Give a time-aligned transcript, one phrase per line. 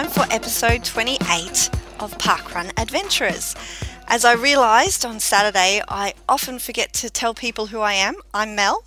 [0.00, 1.68] time for episode 28
[2.00, 3.54] of Parkrun Adventurers.
[4.08, 8.14] As I realised on Saturday, I often forget to tell people who I am.
[8.32, 8.84] I'm Mel.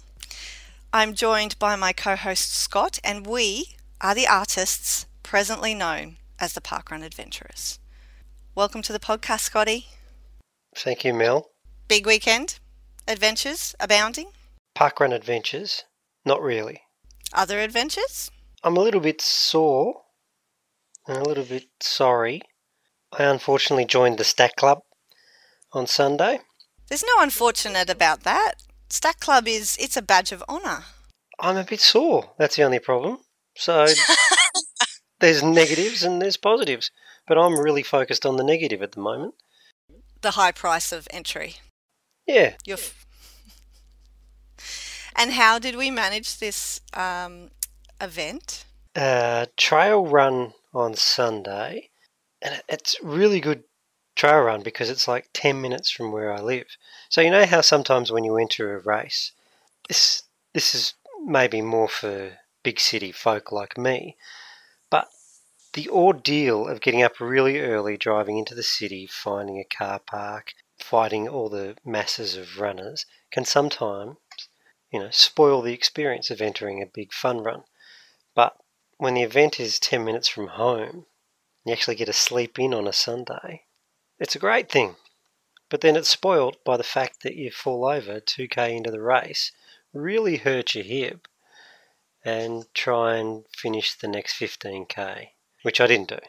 [0.91, 6.53] I'm joined by my co host Scott, and we are the artists presently known as
[6.53, 7.77] the Parkrun Adventurers.
[8.55, 9.85] Welcome to the podcast, Scotty.
[10.75, 11.51] Thank you, Mel.
[11.87, 12.57] Big weekend?
[13.07, 14.31] Adventures abounding?
[14.75, 15.83] Parkrun adventures?
[16.25, 16.81] Not really.
[17.33, 18.31] Other adventures?
[18.63, 20.03] I'm a little bit sore
[21.07, 22.41] a little bit sorry.
[23.11, 24.79] I unfortunately joined the Stack Club
[25.71, 26.39] on Sunday.
[26.87, 28.55] There's no unfortunate about that.
[28.89, 30.83] Stack Club is it's a badge of honour.
[31.39, 32.31] I'm a bit sore.
[32.37, 33.19] That's the only problem.
[33.55, 33.85] So
[35.19, 36.91] there's negatives and there's positives,
[37.27, 39.35] but I'm really focused on the negative at the moment.
[40.21, 41.55] The high price of entry.
[42.25, 42.53] Yeah.
[42.65, 43.05] You're f-
[45.15, 47.51] and how did we manage this um,
[47.99, 48.65] event?
[48.95, 51.89] Uh, trail run on Sunday,
[52.41, 53.63] and it's really good
[54.15, 56.77] trail run because it's like 10 minutes from where I live.
[57.09, 59.31] So you know how sometimes when you enter a race,
[59.87, 60.93] this this is
[61.25, 64.17] maybe more for big city folk like me,
[64.89, 65.09] but
[65.73, 70.53] the ordeal of getting up really early, driving into the city, finding a car park,
[70.79, 74.17] fighting all the masses of runners can sometimes,
[74.91, 77.63] you know, spoil the experience of entering a big fun run.
[78.35, 78.55] But
[79.03, 81.05] when the event is 10 minutes from home,
[81.65, 83.65] you actually get to sleep in on a Sunday,
[84.17, 84.95] it's a great thing.
[85.69, 89.51] But then it's spoilt by the fact that you fall over 2k into the race,
[89.91, 91.27] really hurt your hip,
[92.23, 95.31] and try and finish the next 15k,
[95.63, 96.19] which I didn't do.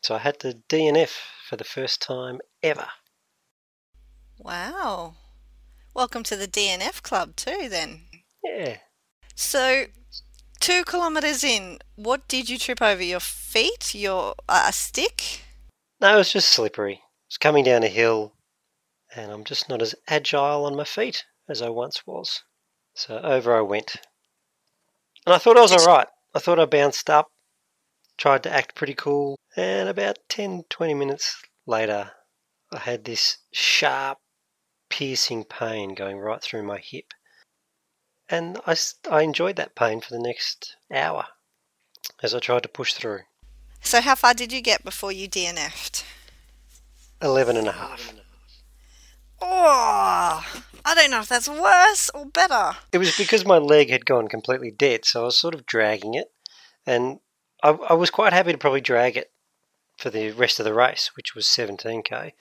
[0.00, 2.88] So I had to DNF for the first time ever.
[4.38, 5.16] Wow.
[5.92, 8.06] Welcome to the DNF club too then.
[8.42, 8.78] Yeah.
[9.34, 9.88] So
[10.60, 13.02] two kilometres in, what did you trip over?
[13.02, 13.94] Your feet?
[13.94, 15.42] Your uh, a stick?
[16.00, 16.94] No, it was just slippery.
[16.94, 18.34] It was coming down a hill,
[19.14, 22.42] and I'm just not as agile on my feet as I once was.
[22.94, 23.96] So over I went.
[25.26, 26.08] And I thought I was alright.
[26.34, 27.28] I thought I bounced up,
[28.18, 32.12] tried to act pretty cool, and about 10 20 minutes later,
[32.72, 34.18] I had this sharp,
[34.88, 37.14] piercing pain going right through my hip.
[38.28, 38.76] And I,
[39.10, 41.26] I enjoyed that pain for the next hour
[42.22, 43.20] as I tried to push through.
[43.80, 46.04] So how far did you get before you DNF'd?
[47.20, 48.14] 11 and a half.
[49.40, 52.76] Oh, I don't know if that's worse or better.
[52.92, 56.14] It was because my leg had gone completely dead, so I was sort of dragging
[56.14, 56.32] it,
[56.86, 57.20] and
[57.62, 59.32] I, I was quite happy to probably drag it
[59.98, 62.32] for the rest of the race, which was 17k.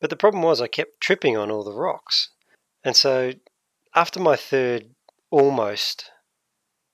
[0.00, 2.30] But the problem was I kept tripping on all the rocks,
[2.82, 3.32] and so
[3.94, 4.95] after my third
[5.30, 6.10] almost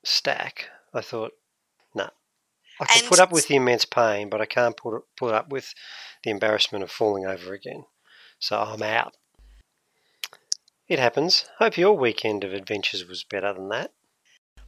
[0.05, 1.33] stack, I thought,
[1.95, 2.11] nah,
[2.81, 5.49] I can And- put up with the immense pain, but I can't put put up
[5.49, 5.75] with
[6.25, 7.87] the embarrassment of falling over again.
[8.39, 9.15] So I'm out.
[10.89, 11.47] It happens.
[11.59, 13.93] Hope your weekend of adventures was better than that.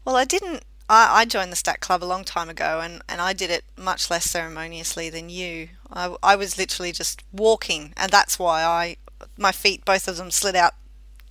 [0.05, 0.65] Well, I didn't.
[0.89, 3.65] I, I joined the Stack Club a long time ago, and, and I did it
[3.77, 5.71] much less ceremoniously than you.
[5.91, 8.97] I, I was literally just walking, and that's why I
[9.37, 10.75] my feet, both of them, slid out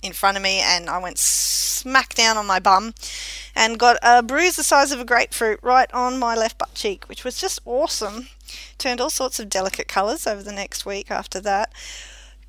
[0.04, 2.94] in front of me, and I went smack down on my bum,
[3.54, 7.04] and got a bruise the size of a grapefruit right on my left butt cheek,
[7.08, 8.28] which was just awesome.
[8.78, 11.72] Turned all sorts of delicate colours over the next week after that.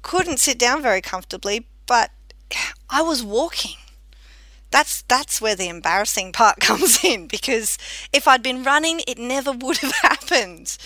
[0.01, 2.11] Couldn't sit down very comfortably, but
[2.89, 3.77] I was walking
[4.75, 7.77] that's that's where the embarrassing part comes in because
[8.11, 10.77] if I'd been running, it never would have happened.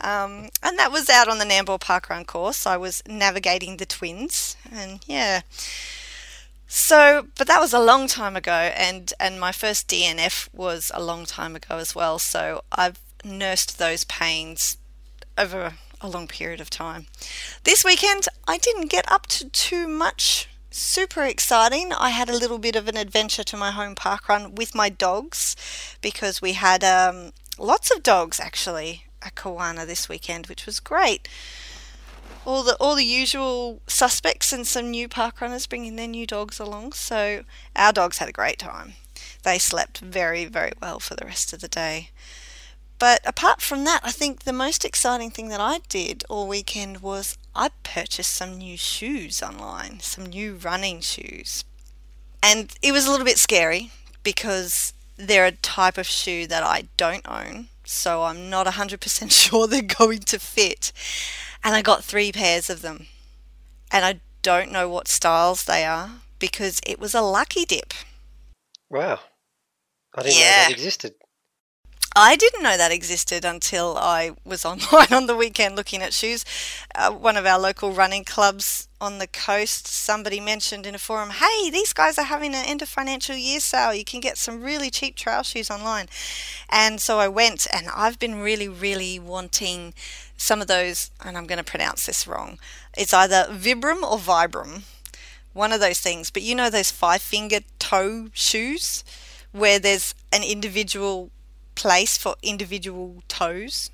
[0.00, 2.66] Um, and that was out on the Nambour Park Run course.
[2.66, 5.40] I was navigating the twins, and yeah.
[6.66, 11.02] So, but that was a long time ago, and and my first DNF was a
[11.02, 12.18] long time ago as well.
[12.18, 14.76] So I've nursed those pains
[15.38, 17.06] over a long period of time.
[17.64, 21.92] This weekend, I didn't get up to too much super exciting.
[21.92, 24.88] I had a little bit of an adventure to my home park run with my
[24.88, 25.56] dogs
[26.02, 31.28] because we had um, lots of dogs actually at Kawana this weekend, which was great.
[32.46, 36.60] All the all the usual suspects and some new park runners bringing their new dogs
[36.60, 36.92] along.
[36.92, 37.44] So
[37.74, 38.94] our dogs had a great time.
[39.42, 42.10] They slept very very well for the rest of the day.
[42.98, 47.02] But apart from that, I think the most exciting thing that I did all weekend
[47.02, 51.64] was I purchased some new shoes online, some new running shoes.
[52.42, 53.90] And it was a little bit scary
[54.22, 59.66] because they're a type of shoe that I don't own, so I'm not 100% sure
[59.66, 60.92] they're going to fit.
[61.64, 63.06] And I got three pairs of them.
[63.90, 67.92] And I don't know what styles they are because it was a lucky dip.
[68.90, 69.20] Wow.
[70.14, 71.14] I didn't know that existed.
[72.18, 76.44] I didn't know that existed until I was online on the weekend looking at shoes.
[76.94, 81.30] Uh, one of our local running clubs on the coast, somebody mentioned in a forum,
[81.30, 83.92] hey, these guys are having an end of financial year sale.
[83.92, 86.06] You can get some really cheap trail shoes online.
[86.70, 89.92] And so I went, and I've been really, really wanting
[90.36, 92.58] some of those, and I'm going to pronounce this wrong.
[92.96, 94.82] It's either Vibram or Vibram,
[95.52, 96.30] one of those things.
[96.30, 99.04] But you know those five finger toe shoes
[99.52, 101.30] where there's an individual
[101.74, 103.90] place for individual toes.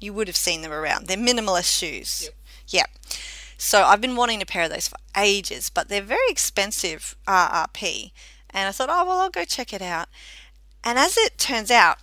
[0.00, 1.06] You would have seen them around.
[1.06, 2.22] They're minimalist shoes.
[2.22, 2.34] Yep.
[2.68, 2.90] yep.
[3.60, 8.12] So I've been wanting a pair of those for ages, but they're very expensive RRP.
[8.50, 10.08] And I thought, oh, well, I'll go check it out.
[10.84, 11.98] And as it turns out,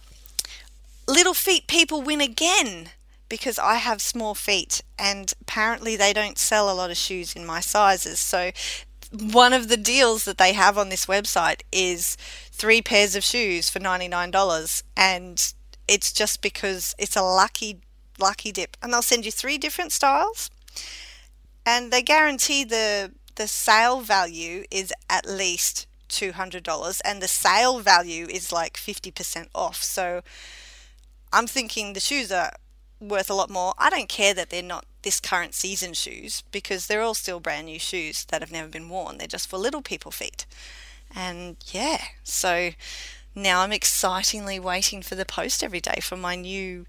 [1.08, 2.90] little feet people win again
[3.30, 7.46] because I have small feet and apparently they don't sell a lot of shoes in
[7.46, 8.20] my sizes.
[8.20, 8.52] So
[9.12, 12.18] one of the deals that they have on this website is
[12.52, 15.54] three pairs of shoes for $99 and
[15.88, 17.80] it's just because it's a lucky
[18.20, 20.50] lucky dip and they'll send you three different styles
[21.66, 28.28] and they guarantee the the sale value is at least $200 and the sale value
[28.28, 29.84] is like 50% off.
[29.84, 30.22] So
[31.34, 32.54] i'm thinking the shoes are
[33.00, 33.74] worth a lot more.
[33.78, 37.68] I don't care that they're not this current season shoes because they're all still brand
[37.68, 39.18] new shoes that have never been worn.
[39.18, 40.46] They're just for little people feet.
[41.14, 42.72] And yeah, so
[43.36, 46.86] now I'm excitingly waiting for the post every day for my new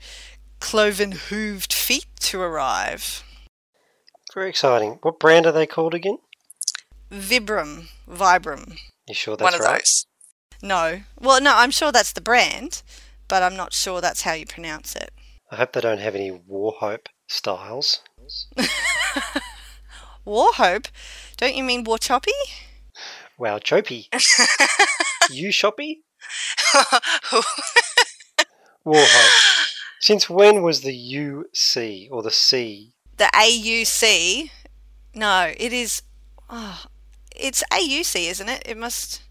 [0.60, 3.22] cloven hooved feet to arrive.
[4.36, 4.98] Very exciting.
[5.00, 6.18] What brand are they called again?
[7.10, 7.86] Vibram.
[8.06, 8.76] Vibram.
[9.08, 9.78] You sure that's One of right?
[9.78, 10.06] Those.
[10.62, 11.00] No.
[11.18, 12.82] Well, no, I'm sure that's the brand,
[13.28, 15.10] but I'm not sure that's how you pronounce it.
[15.50, 18.00] I hope they don't have any Wauchope styles.
[20.26, 20.90] Wauchope?
[21.38, 22.32] Don't you mean War Choppy?
[23.38, 24.10] Wow, Chopy.
[25.30, 26.02] you shoppy?
[28.84, 29.30] Wauchope.
[30.00, 32.95] Since when was the UC or the C?
[33.16, 34.50] The AUC?
[35.14, 36.02] No, it is.
[36.50, 36.84] Oh,
[37.34, 38.62] it's AUC, isn't it?
[38.66, 39.22] It must.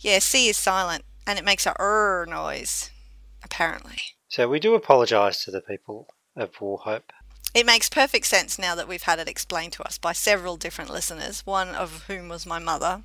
[0.00, 2.90] Yeah, C is silent and it makes a a R noise,
[3.44, 3.98] apparently.
[4.28, 7.10] So we do apologise to the people of Wauchope.
[7.54, 10.90] It makes perfect sense now that we've had it explained to us by several different
[10.90, 13.02] listeners, one of whom was my mother,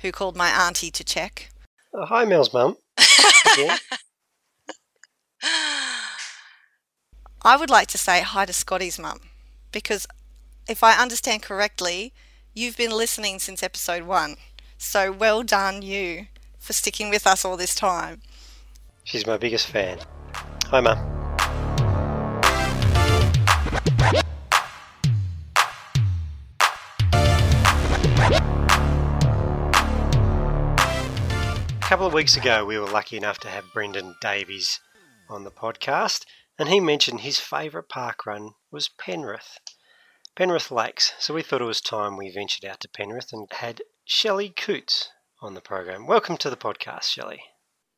[0.00, 1.50] who called my auntie to check.
[1.94, 2.76] Oh, hi, Mel's mum.
[7.46, 9.20] I would like to say hi to Scotty's mum,
[9.74, 10.06] because
[10.66, 12.14] if I understand correctly,
[12.54, 14.36] you've been listening since episode one.
[14.78, 16.28] So well done, you,
[16.58, 18.22] for sticking with us all this time.
[19.02, 19.98] She's my biggest fan.
[20.68, 20.96] Hi, mum.
[31.82, 34.80] A couple of weeks ago, we were lucky enough to have Brendan Davies
[35.28, 36.24] on the podcast,
[36.58, 39.60] and he mentioned his favourite park run was Penrith.
[40.34, 41.12] Penrith Lakes.
[41.20, 45.10] So we thought it was time we ventured out to Penrith and had Shelley Cootes
[45.40, 46.08] on the program.
[46.08, 47.40] Welcome to the podcast, Shelley.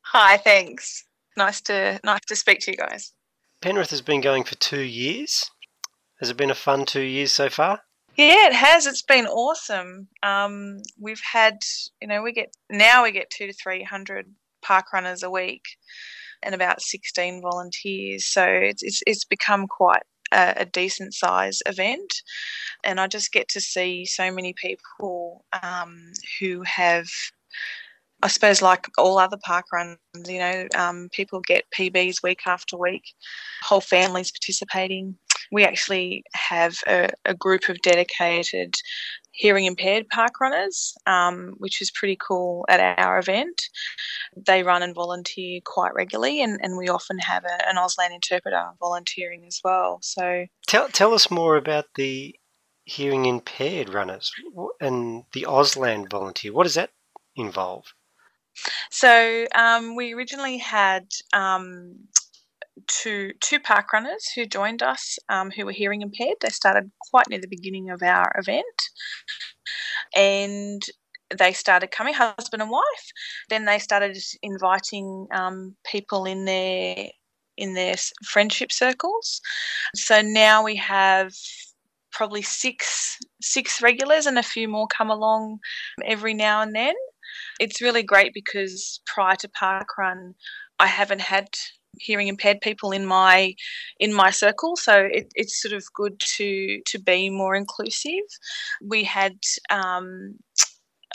[0.02, 1.06] Hi, thanks.
[1.34, 3.14] Nice to nice to speak to you guys.
[3.62, 5.50] Penrith has been going for two years.
[6.20, 7.80] Has it been a fun two years so far?
[8.14, 8.86] Yeah, it has.
[8.86, 10.08] It's been awesome.
[10.22, 11.56] Um, we've had,
[12.02, 14.26] you know, we get now we get two to three hundred
[14.60, 15.64] park runners a week,
[16.42, 18.26] and about sixteen volunteers.
[18.26, 20.02] So it's it's, it's become quite
[20.32, 22.22] a, a, decent size event,
[22.84, 27.06] and I just get to see so many people um, who have.
[28.22, 32.78] I suppose, like all other park runs, you know, um, people get PBs week after
[32.78, 33.04] week,
[33.62, 35.18] whole families participating
[35.52, 38.74] we actually have a, a group of dedicated
[39.36, 43.62] hearing impaired park runners, um, which is pretty cool at our event.
[44.34, 48.70] They run and volunteer quite regularly, and, and we often have a, an Auslan interpreter
[48.80, 49.98] volunteering as well.
[50.02, 52.34] So, tell, tell us more about the
[52.84, 54.32] hearing impaired runners
[54.80, 56.52] and the Auslan volunteer.
[56.52, 56.90] What does that
[57.36, 57.84] involve?
[58.90, 61.96] So, um, we originally had um,
[62.86, 66.36] to two park runners who joined us um, who were hearing impaired.
[66.40, 68.64] They started quite near the beginning of our event.
[70.14, 70.82] And
[71.36, 73.12] they started coming, husband and wife.
[73.48, 77.08] Then they started inviting um, people in their
[77.56, 79.40] in their friendship circles.
[79.94, 81.32] So now we have
[82.12, 85.58] probably six six regulars and a few more come along
[86.04, 86.94] every now and then.
[87.58, 90.34] It's really great because prior to Parkrun,
[90.78, 91.48] I haven't had
[91.98, 93.54] hearing impaired people in my
[93.98, 98.24] in my circle so it, it's sort of good to to be more inclusive
[98.82, 99.36] we had
[99.70, 100.36] um,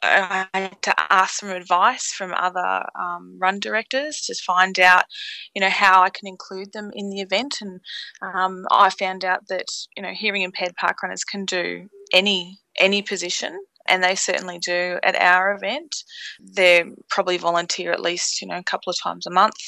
[0.03, 5.05] I had to ask some advice from other um, run directors to find out,
[5.53, 7.57] you know, how I can include them in the event.
[7.61, 7.79] And
[8.21, 13.01] um, I found out that you know hearing impaired park runners can do any any
[13.01, 15.95] position and they certainly do at our event.
[16.39, 19.59] They probably volunteer at least you know a couple of times a month,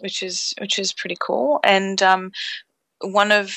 [0.00, 1.60] which is which is pretty cool.
[1.64, 2.32] And um,
[3.00, 3.56] one of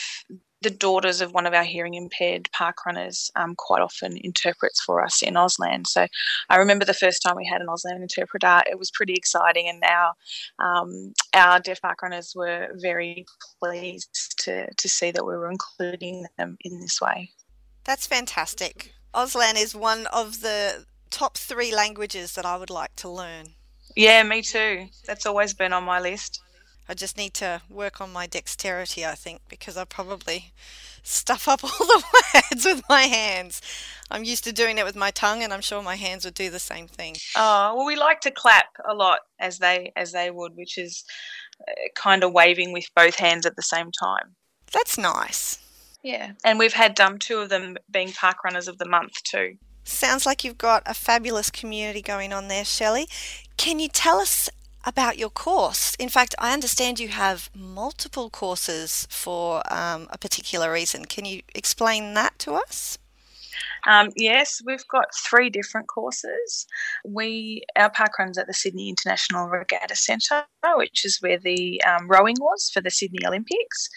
[0.64, 5.04] the daughters of one of our hearing impaired park runners um, quite often interprets for
[5.04, 5.86] us in Auslan.
[5.86, 6.08] So
[6.50, 9.82] I remember the first time we had an Auslan interpreter, it was pretty exciting, and
[9.82, 10.14] now
[10.60, 13.26] um, our deaf park runners were very
[13.62, 17.30] pleased to to see that we were including them in this way.
[17.84, 18.94] That's fantastic.
[19.14, 23.56] Auslan is one of the top three languages that I would like to learn.
[23.96, 24.88] Yeah, me too.
[25.06, 26.42] That's always been on my list.
[26.88, 30.52] I just need to work on my dexterity, I think, because I probably
[31.04, 33.62] stuff up all the words with my hands.
[34.12, 36.50] I'm used to doing it with my tongue, and I'm sure my hands would do
[36.50, 37.16] the same thing.
[37.36, 41.04] Oh well, we like to clap a lot as they as they would, which is
[41.68, 44.36] uh, kind of waving with both hands at the same time.
[44.72, 45.60] That's nice.
[46.04, 49.58] Yeah, and we've had um, two of them being park runners of the month too.
[49.86, 53.08] Sounds like you've got a fabulous community going on there, Shelley.
[53.58, 54.50] Can you tell us
[54.86, 55.96] about your course?
[55.96, 61.06] In fact, I understand you have multiple courses for um, a particular reason.
[61.06, 62.98] Can you explain that to us?
[63.86, 66.66] Um, yes, we've got three different courses.
[67.06, 70.46] We our park runs at the Sydney International Regatta Centre,
[70.76, 73.90] which is where the um, rowing was for the Sydney Olympics,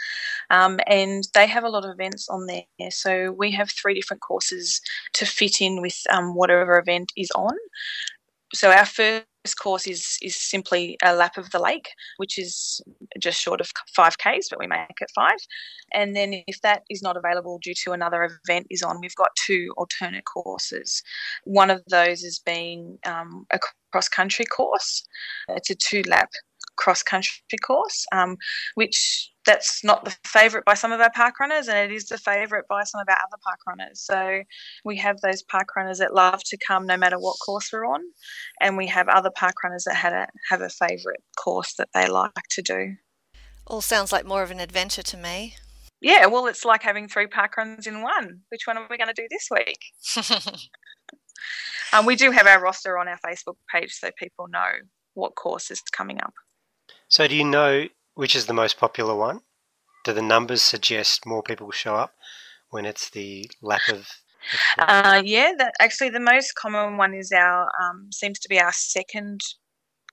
[0.50, 2.90] um, and they have a lot of events on there.
[2.90, 4.80] So we have three different courses
[5.14, 7.54] to fit in with um, whatever event is on.
[8.54, 9.24] So our first
[9.60, 12.80] course is is simply a lap of the lake, which is
[13.18, 15.38] just short of five k's, but we make it five.
[15.92, 19.30] And then if that is not available due to another event is on, we've got
[19.46, 21.02] two alternate courses.
[21.44, 23.58] One of those is being um, a
[23.92, 25.04] cross country course.
[25.48, 26.30] It's a two lap
[26.76, 28.36] cross country course, um,
[28.74, 32.18] which that's not the favourite by some of our park runners, and it is the
[32.18, 34.00] favourite by some of our other park runners.
[34.00, 34.42] So
[34.84, 38.00] we have those park runners that love to come no matter what course we're on,
[38.60, 42.08] and we have other park runners that had a, have a favourite course that they
[42.08, 42.96] like to do.
[43.66, 45.54] All sounds like more of an adventure to me.
[46.00, 48.40] Yeah, well, it's like having three park runs in one.
[48.50, 49.78] Which one are we going to do this week?
[51.92, 54.70] um, we do have our roster on our Facebook page so people know
[55.14, 56.34] what course is coming up.
[57.08, 59.40] So, do you know which is the most popular one?
[60.04, 62.14] Do the numbers suggest more people show up
[62.70, 64.08] when it's the lack of?
[64.78, 68.72] Uh, yeah, that, actually, the most common one is our um, seems to be our
[68.72, 69.40] second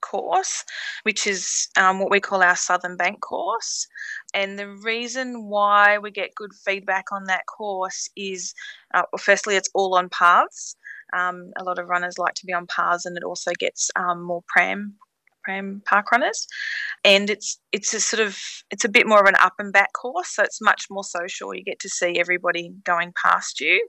[0.01, 0.65] course,
[1.03, 3.87] which is um, what we call our Southern Bank course.
[4.33, 8.53] And the reason why we get good feedback on that course is,
[8.93, 10.75] uh, well, firstly, it's all on paths.
[11.17, 14.23] Um, a lot of runners like to be on paths, and it also gets um,
[14.23, 14.95] more pram
[15.43, 16.47] pram park runners
[17.03, 18.39] and it's it's a sort of
[18.71, 21.53] it's a bit more of an up and back course so it's much more social.
[21.53, 23.85] You get to see everybody going past you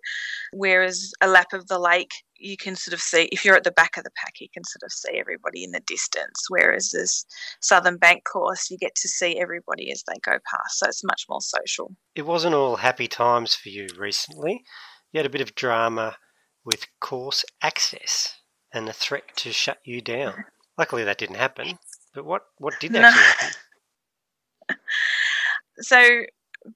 [0.53, 3.71] whereas a lap of the lake you can sort of see if you're at the
[3.71, 7.25] back of the pack you can sort of see everybody in the distance whereas this
[7.61, 11.25] southern bank course you get to see everybody as they go past so it's much
[11.29, 11.95] more social.
[12.15, 14.65] It wasn't all happy times for you recently.
[15.13, 16.17] You had a bit of drama
[16.65, 18.35] with course access
[18.73, 20.45] and the threat to shut you down.
[20.77, 21.79] Luckily, that didn't happen.
[22.15, 23.57] But what what did actually happen?
[25.81, 26.23] So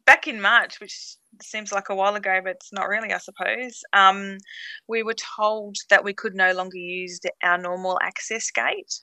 [0.07, 3.83] back in March, which seems like a while ago, but it's not really, I suppose.
[3.93, 4.39] Um,
[4.89, 9.01] we were told that we could no longer use the, our normal access gate.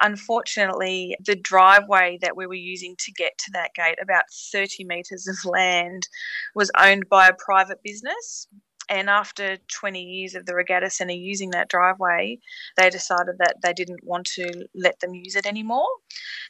[0.00, 5.28] Unfortunately, the driveway that we were using to get to that gate, about 30 metres
[5.28, 6.08] of land,
[6.54, 8.48] was owned by a private business
[8.88, 12.38] and after 20 years of the regatta centre using that driveway,
[12.76, 15.86] they decided that they didn't want to let them use it anymore.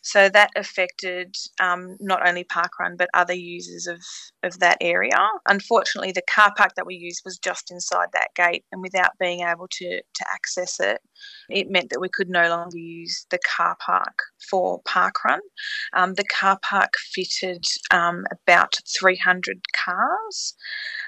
[0.03, 4.01] So that affected um, not only Parkrun but other users of,
[4.43, 5.17] of that area.
[5.49, 9.41] Unfortunately, the car park that we used was just inside that gate, and without being
[9.41, 11.01] able to, to access it,
[11.49, 14.19] it meant that we could no longer use the car park
[14.51, 15.39] for Parkrun.
[15.93, 20.55] Um, the car park fitted um, about 300 cars.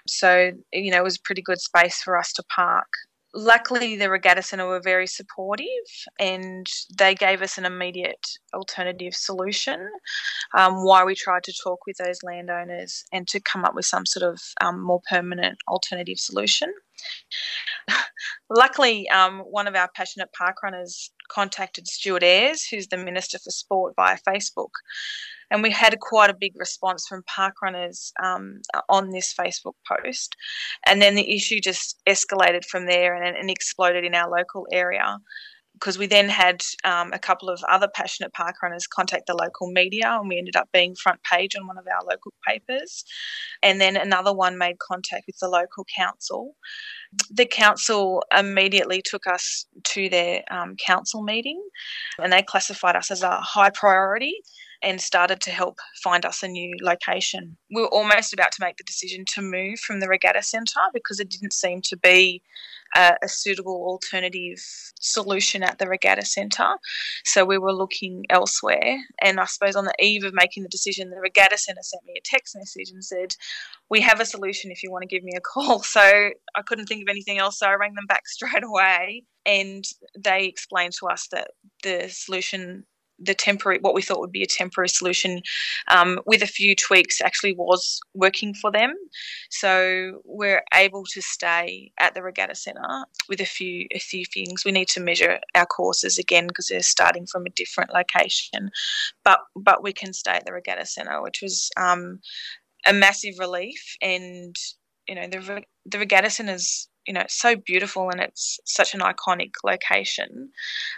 [0.08, 2.88] So, you know, it was a pretty good space for us to park.
[3.34, 5.66] Luckily, the Regatta Centre were very supportive
[6.18, 9.90] and they gave us an immediate alternative solution
[10.56, 14.06] um, while we tried to talk with those landowners and to come up with some
[14.06, 16.72] sort of um, more permanent alternative solution.
[18.50, 23.50] Luckily, um, one of our passionate park runners contacted Stuart Ayres, who's the Minister for
[23.50, 24.70] Sport, via Facebook
[25.50, 30.34] and we had quite a big response from park runners um, on this Facebook post.
[30.84, 35.18] And then the issue just escalated from there and, and exploded in our local area.
[35.74, 39.70] Because we then had um, a couple of other passionate park runners contact the local
[39.70, 43.04] media and we ended up being front page on one of our local papers.
[43.62, 46.56] And then another one made contact with the local council.
[47.30, 51.62] The council immediately took us to their um, council meeting
[52.18, 54.40] and they classified us as a high priority
[54.82, 57.56] and started to help find us a new location.
[57.74, 61.20] We were almost about to make the decision to move from the regatta centre because
[61.20, 62.42] it didn't seem to be
[62.94, 64.62] a, a suitable alternative
[65.00, 66.74] solution at the regatta centre.
[67.24, 68.98] So we were looking elsewhere.
[69.20, 72.14] And I suppose on the eve of making the decision, the regatta centre sent me
[72.16, 73.34] a text message and said,
[73.90, 75.82] We have a solution if you want to give me a call.
[75.96, 77.58] So I couldn't think of anything else.
[77.58, 79.84] So I rang them back straight away and
[80.18, 81.52] they explained to us that
[81.82, 82.84] the solution
[83.18, 85.40] the temporary what we thought would be a temporary solution
[85.88, 88.94] um, with a few tweaks actually was working for them.
[89.50, 92.80] So we're able to stay at the regatta centre
[93.28, 94.64] with a few a few things.
[94.64, 98.70] We need to measure our courses again because they're starting from a different location.
[99.24, 102.20] But but we can stay at the regatta centre which was um,
[102.86, 103.96] a massive relief.
[104.02, 104.54] And
[105.08, 108.94] you know the the regatta centre is you know it's so beautiful and it's such
[108.94, 110.50] an iconic location.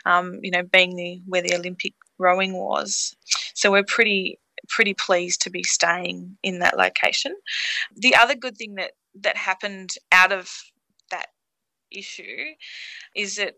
[0.05, 3.15] Um, you know being the where the olympic rowing was.
[3.55, 7.35] So we're pretty pretty pleased to be staying in that location.
[7.97, 10.51] The other good thing that that happened out of
[11.11, 11.29] that
[11.91, 12.55] issue
[13.17, 13.55] is that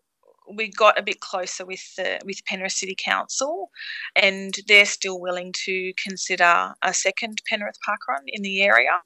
[0.53, 3.71] we got a bit closer with the with Penrith City Council,
[4.17, 9.01] and they're still willing to consider a second Penrith park run in the area.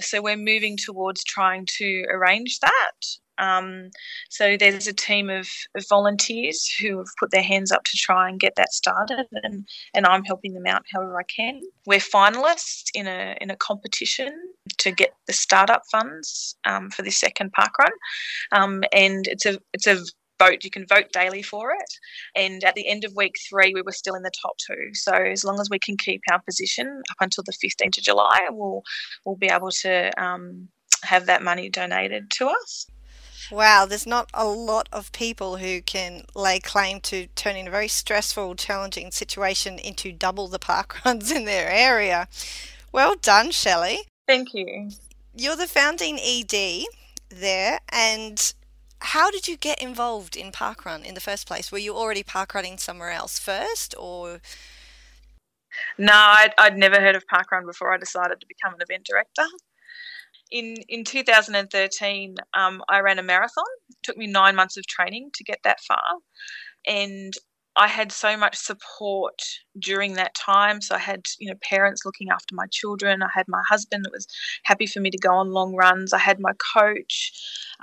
[0.00, 2.92] So we're moving towards trying to arrange that.
[3.40, 3.90] Um,
[4.28, 8.28] so there's a team of, of, volunteers who have put their hands up to try
[8.28, 11.62] and get that started, and, and I'm helping them out however I can.
[11.86, 14.30] We're finalists in a in a competition
[14.78, 17.92] to get the startup funds um, for this second park run,
[18.52, 20.04] um, and it's a it's a
[20.40, 20.64] vote.
[20.64, 21.92] You can vote daily for it.
[22.34, 24.94] And at the end of week three, we were still in the top two.
[24.94, 28.48] So as long as we can keep our position up until the 15th of July,
[28.50, 28.82] we'll
[29.24, 30.68] we'll be able to um,
[31.02, 32.86] have that money donated to us.
[33.50, 37.88] Wow, there's not a lot of people who can lay claim to turning a very
[37.88, 42.28] stressful, challenging situation into double the park runs in their area.
[42.92, 44.02] Well done, Shelley.
[44.28, 44.90] Thank you.
[45.34, 46.84] You're the founding ED
[47.28, 48.54] there, and
[49.00, 51.70] how did you get involved in parkrun in the first place?
[51.70, 54.40] Were you already parkrunning somewhere else first, or?
[55.98, 59.46] No, I'd, I'd never heard of parkrun before I decided to become an event director
[60.50, 63.64] in in 2013, um, I ran a marathon.
[63.88, 66.18] It took me nine months of training to get that far,
[66.86, 67.32] and
[67.76, 69.40] I had so much support
[69.78, 70.80] during that time.
[70.80, 73.22] So I had, you know, parents looking after my children.
[73.22, 74.26] I had my husband that was
[74.64, 76.12] happy for me to go on long runs.
[76.12, 77.32] I had my coach.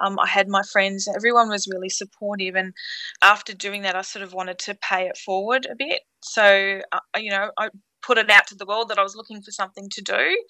[0.04, 1.08] Um, I had my friends.
[1.15, 2.56] Everyone was really supportive.
[2.56, 2.73] And
[3.21, 6.02] after doing that, I sort of wanted to pay it forward a bit.
[6.21, 7.69] So, uh, you know, I
[8.02, 10.43] put it out to the world that I was looking for something to do.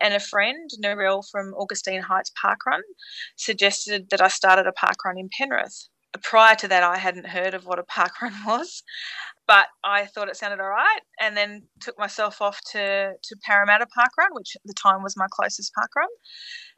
[0.00, 2.80] And a friend, Narelle from Augustine Heights Parkrun,
[3.36, 5.88] suggested that I started a parkrun in Penrith.
[6.22, 8.82] Prior to that, I hadn't heard of what a parkrun was,
[9.46, 13.86] but I thought it sounded all right, and then took myself off to, to Parramatta
[13.86, 16.08] Parkrun, which at the time was my closest parkrun,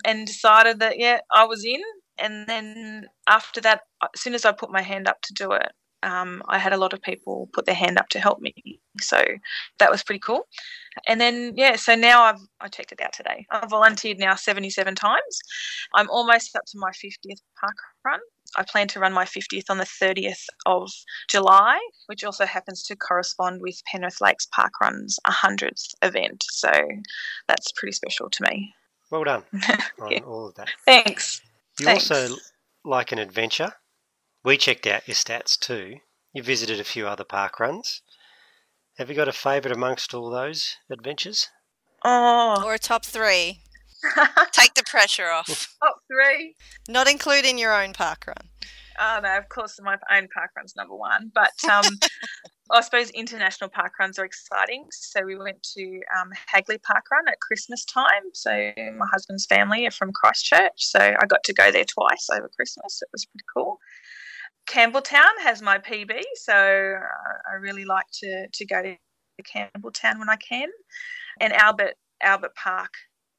[0.05, 1.81] and decided that, yeah, I was in.
[2.17, 5.73] And then after that, as soon as I put my hand up to do it,
[6.05, 8.53] um, I had a lot of people put their hand up to help me.
[9.01, 9.21] So
[9.79, 10.47] that was pretty cool.
[11.09, 13.47] And then, yeah, so now I've, I checked it out today.
[13.51, 15.39] I've volunteered now 77 times.
[15.95, 18.21] I'm almost up to my 50th park run.
[18.57, 20.91] I plan to run my 50th on the 30th of
[21.29, 26.45] July, which also happens to correspond with Penrith Lakes Park Run's 100th event.
[26.51, 26.71] So
[27.49, 28.75] that's pretty special to me.
[29.11, 29.45] Well done
[30.01, 30.21] on yeah.
[30.21, 30.69] all of that.
[30.85, 31.41] Thanks.
[31.79, 32.11] You Thanks.
[32.11, 32.37] also
[32.85, 33.73] like an adventure.
[34.45, 35.97] We checked out your stats too.
[36.33, 38.03] You visited a few other park runs.
[38.99, 41.49] Have you got a favourite amongst all those adventures?
[42.05, 43.61] Oh, or a top three?
[44.53, 45.75] Take the pressure off.
[45.83, 46.55] Top three.
[46.89, 48.49] Not including your own park run.
[48.99, 51.31] Oh no, of course my own park run's number one.
[51.35, 51.85] But um,
[52.71, 54.87] I suppose international park runs are exciting.
[54.91, 58.23] So we went to um, Hagley Park Run at Christmas time.
[58.33, 62.51] So my husband's family are from Christchurch, so I got to go there twice over
[62.57, 63.03] Christmas.
[63.03, 63.79] It was pretty cool.
[64.67, 68.97] Campbelltown has my PB, so uh, I really like to, to go to
[69.43, 70.69] Campbelltown when I can.
[71.41, 72.93] And Albert Albert Park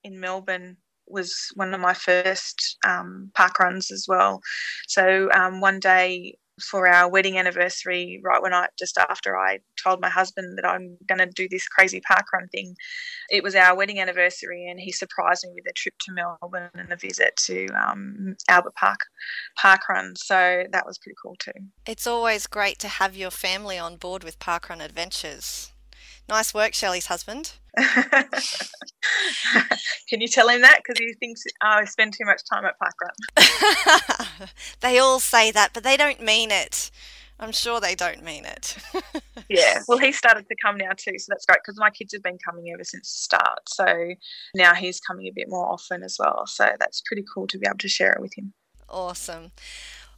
[0.05, 4.39] in Melbourne was one of my first um, park runs as well.
[4.87, 9.99] So um, one day for our wedding anniversary, right when I just after I told
[9.99, 12.75] my husband that I'm going to do this crazy park run thing.
[13.29, 16.91] It was our wedding anniversary, and he surprised me with a trip to Melbourne and
[16.91, 18.99] a visit to um, Albert Park
[19.57, 20.13] park run.
[20.15, 21.51] So that was pretty cool too.
[21.85, 25.73] It's always great to have your family on board with park run adventures.
[26.27, 27.53] Nice work, Shelley's husband.
[30.09, 30.77] Can you tell him that?
[30.77, 34.49] Because he thinks oh, I spend too much time at parkrun.
[34.79, 36.89] they all say that, but they don't mean it.
[37.39, 38.77] I'm sure they don't mean it.
[39.49, 42.23] yeah, well, he started to come now too, so that's great because my kids have
[42.23, 43.59] been coming ever since the start.
[43.67, 44.13] So
[44.55, 46.47] now he's coming a bit more often as well.
[46.47, 48.53] So that's pretty cool to be able to share it with him.
[48.87, 49.51] Awesome.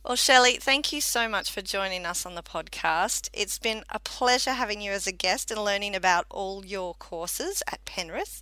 [0.07, 3.27] Well, Shelley, thank you so much for joining us on the podcast.
[3.33, 7.61] It's been a pleasure having you as a guest and learning about all your courses
[7.69, 8.41] at Penrith.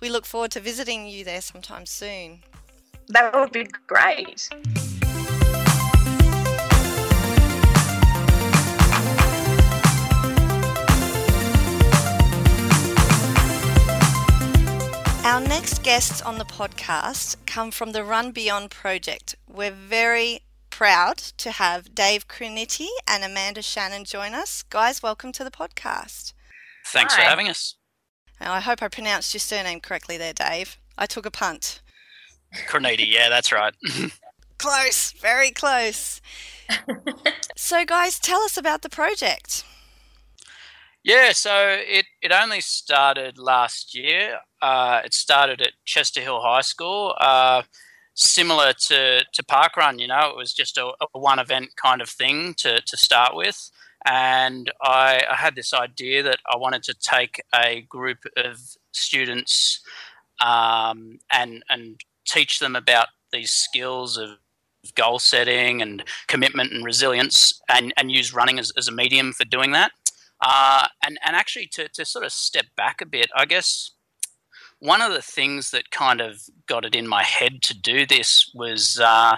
[0.00, 2.44] We look forward to visiting you there sometime soon.
[3.08, 4.48] That would be great.
[15.26, 19.36] Our next guests on the podcast come from the Run Beyond project.
[19.46, 20.40] We're very
[20.72, 24.62] proud to have Dave Criniti and Amanda Shannon join us.
[24.62, 26.32] Guys, welcome to the podcast.
[26.86, 27.22] Thanks Hi.
[27.22, 27.76] for having us.
[28.40, 30.78] Now, I hope I pronounced your surname correctly there, Dave.
[30.96, 31.82] I took a punt.
[32.66, 33.74] Criniti, yeah, that's right.
[34.58, 36.22] close, very close.
[37.56, 39.64] so, guys, tell us about the project.
[41.04, 44.38] Yeah, so it, it only started last year.
[44.62, 47.14] Uh, it started at Chester Hill High School.
[47.20, 47.62] Uh,
[48.14, 52.08] similar to, to Parkrun, you know, it was just a, a, one event kind of
[52.08, 53.70] thing to, to start with.
[54.04, 58.58] And I, I, had this idea that I wanted to take a group of
[58.90, 59.80] students
[60.40, 64.30] um, and, and teach them about these skills of
[64.96, 69.44] goal setting and commitment and resilience and, and use running as, as a medium for
[69.44, 69.92] doing that.
[70.40, 73.92] Uh, and, and actually to, to sort of step back a bit, I guess
[74.82, 78.50] one of the things that kind of got it in my head to do this
[78.52, 79.36] was uh,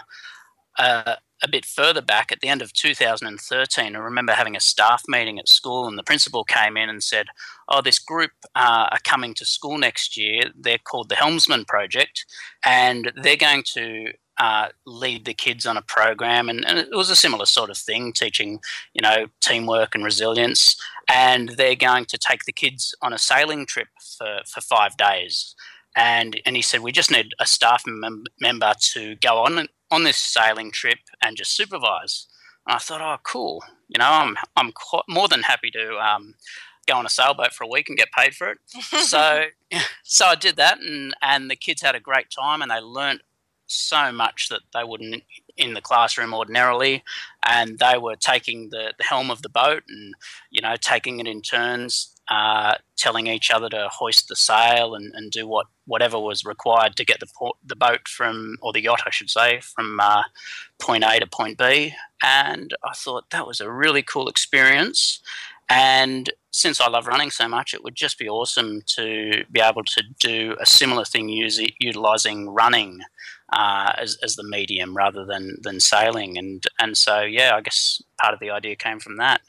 [0.78, 3.94] uh, a bit further back at the end of 2013.
[3.94, 7.26] I remember having a staff meeting at school, and the principal came in and said,
[7.68, 10.44] Oh, this group uh, are coming to school next year.
[10.58, 12.24] They're called the Helmsman Project,
[12.64, 17.10] and they're going to uh, lead the kids on a program, and, and, it was
[17.10, 18.60] a similar sort of thing, teaching
[18.92, 20.76] you know teamwork and resilience.
[21.08, 25.54] And they're going to take the kids on a sailing trip for, for five days.
[25.96, 30.04] And and he said we just need a staff mem- member to go on on
[30.04, 32.26] this sailing trip and just supervise.
[32.66, 33.62] And I thought, oh, cool.
[33.88, 36.34] You know, I'm I'm quite, more than happy to um,
[36.86, 38.58] go on a sailboat for a week and get paid for it.
[39.06, 39.44] so
[40.02, 43.22] so I did that, and and the kids had a great time, and they learnt
[43.66, 45.22] so much that they wouldn't
[45.56, 47.02] in the classroom ordinarily,
[47.46, 50.14] and they were taking the, the helm of the boat and
[50.50, 55.12] you know taking it in turns, uh, telling each other to hoist the sail and,
[55.14, 58.82] and do what whatever was required to get the port, the boat from or the
[58.82, 60.22] yacht I should say from uh,
[60.80, 61.94] point A to point B.
[62.22, 65.20] And I thought that was a really cool experience.
[65.68, 69.82] And since I love running so much, it would just be awesome to be able
[69.84, 73.00] to do a similar thing using utilizing running
[73.54, 76.36] uh, as, as the medium rather than than sailing.
[76.36, 79.40] And and so yeah, I guess part of the idea came from that.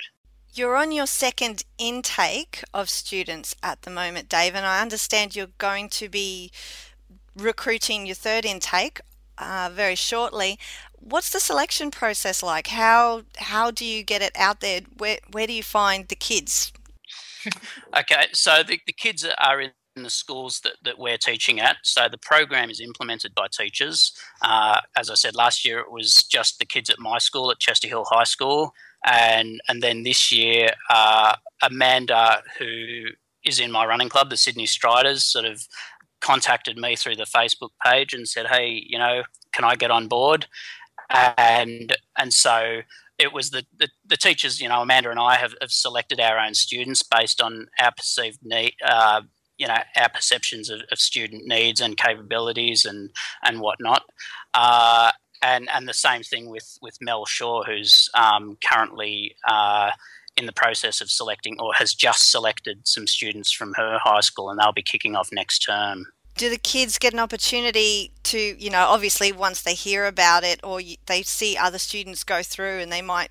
[0.53, 5.47] You're on your second intake of students at the moment, Dave, and I understand you're
[5.57, 6.51] going to be
[7.35, 9.01] recruiting your third intake
[9.37, 10.57] uh, very shortly.
[10.97, 12.67] What's the selection process like?
[12.67, 14.81] How how do you get it out there?
[14.97, 16.71] Where where do you find the kids?
[17.97, 21.77] okay, so the, the kids are in in the schools that, that we're teaching at.
[21.83, 24.11] So the program is implemented by teachers.
[24.41, 27.59] Uh, as I said last year, it was just the kids at my school at
[27.59, 28.73] Chester Hill High School,
[29.05, 33.05] and and then this year, uh, Amanda, who
[33.45, 35.67] is in my running club, the Sydney Striders, sort of
[36.21, 40.07] contacted me through the Facebook page and said, "Hey, you know, can I get on
[40.07, 40.47] board?"
[41.37, 42.81] And and so
[43.17, 46.37] it was the, the, the, teachers, you know, Amanda and I have, have selected our
[46.37, 49.21] own students based on our perceived need, uh,
[49.57, 53.09] you know our perceptions of, of student needs and capabilities and
[53.43, 54.03] and whatnot.
[54.53, 59.91] Uh, and and the same thing with with Mel Shaw, who's um, currently uh,
[60.37, 64.49] in the process of selecting or has just selected some students from her high school,
[64.49, 66.05] and they'll be kicking off next term.
[66.37, 70.59] Do the kids get an opportunity to, you know, obviously once they hear about it
[70.65, 73.29] or they see other students go through and they might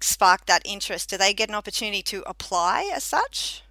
[0.00, 3.62] spark that interest, do they get an opportunity to apply as such?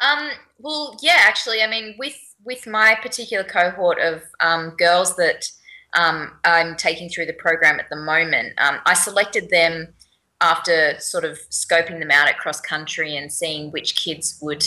[0.00, 5.50] Um, well, yeah, actually, I mean, with with my particular cohort of um, girls that
[5.94, 9.92] um, I'm taking through the program at the moment, um, I selected them
[10.40, 14.66] after sort of scoping them out at cross country and seeing which kids would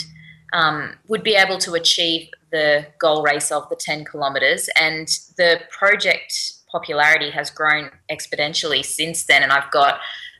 [0.53, 4.69] um, would be able to achieve the goal race of the 10 kilometres.
[4.79, 6.31] And the project
[6.71, 9.41] popularity has grown exponentially since then.
[9.41, 9.99] And I've got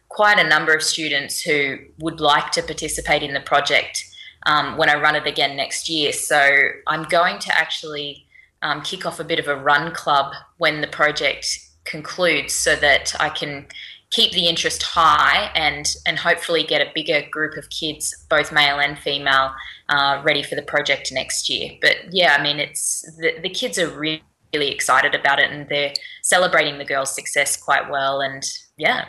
[0.10, 4.06] quite a number of students who would like to participate in the project
[4.46, 6.12] um, when I run it again next year.
[6.12, 8.26] So I'm going to actually
[8.62, 13.14] um, kick off a bit of a run club when the project concludes so that
[13.20, 13.68] I can
[14.10, 18.80] keep the interest high and and hopefully get a bigger group of kids, both male
[18.80, 19.54] and female,
[19.90, 21.72] uh, ready for the project next year.
[21.82, 25.68] But yeah, I mean, it's the, the kids are really, really excited about it and
[25.68, 28.22] they're celebrating the girls' success quite well.
[28.22, 28.44] And
[28.78, 29.06] yeah.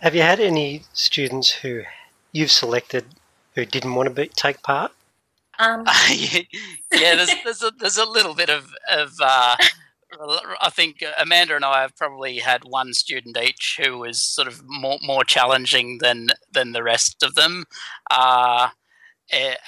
[0.00, 1.82] Have you had any students who
[2.32, 3.04] you've selected
[3.54, 4.92] who didn't want to be, take part?
[5.58, 6.44] Um, yeah,
[6.90, 9.56] there's, there's, a, there's a little bit of, of uh,
[10.60, 14.62] I think Amanda and I have probably had one student each who was sort of
[14.66, 17.64] more more challenging than than the rest of them,
[18.10, 18.70] uh,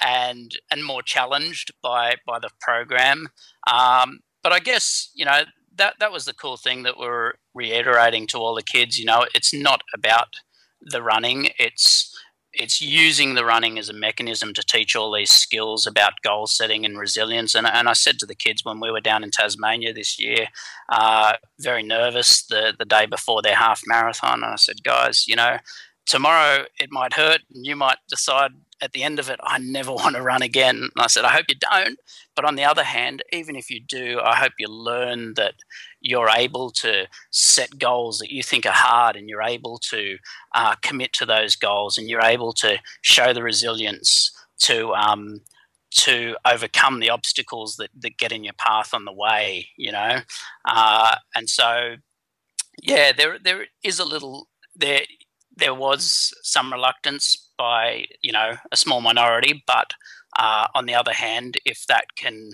[0.01, 3.29] and and more challenged by by the program.
[3.71, 5.43] Um, but I guess you know
[5.75, 8.99] that that was the cool thing that we're reiterating to all the kids.
[8.99, 10.33] You know, it's not about
[10.81, 12.12] the running; it's
[12.53, 16.85] it's using the running as a mechanism to teach all these skills about goal setting
[16.85, 17.55] and resilience.
[17.55, 20.47] And, and I said to the kids when we were down in Tasmania this year,
[20.89, 25.35] uh, very nervous the, the day before their half marathon, and I said, guys, you
[25.35, 25.57] know,
[26.05, 29.91] tomorrow it might hurt and you might decide at the end of it, I never
[29.93, 30.75] want to run again.
[30.75, 31.97] And I said, I hope you don't.
[32.35, 35.55] But on the other hand, even if you do, I hope you learn that
[36.03, 40.17] you're able to set goals that you think are hard and you're able to
[40.53, 45.41] uh, commit to those goals and you're able to show the resilience to um,
[45.91, 50.19] to overcome the obstacles that, that get in your path on the way, you know.
[50.65, 51.95] Uh, and so,
[52.81, 55.01] yeah, there there is a little there
[55.55, 59.93] there was some reluctance by you know a small minority, but
[60.37, 62.51] uh, on the other hand, if that can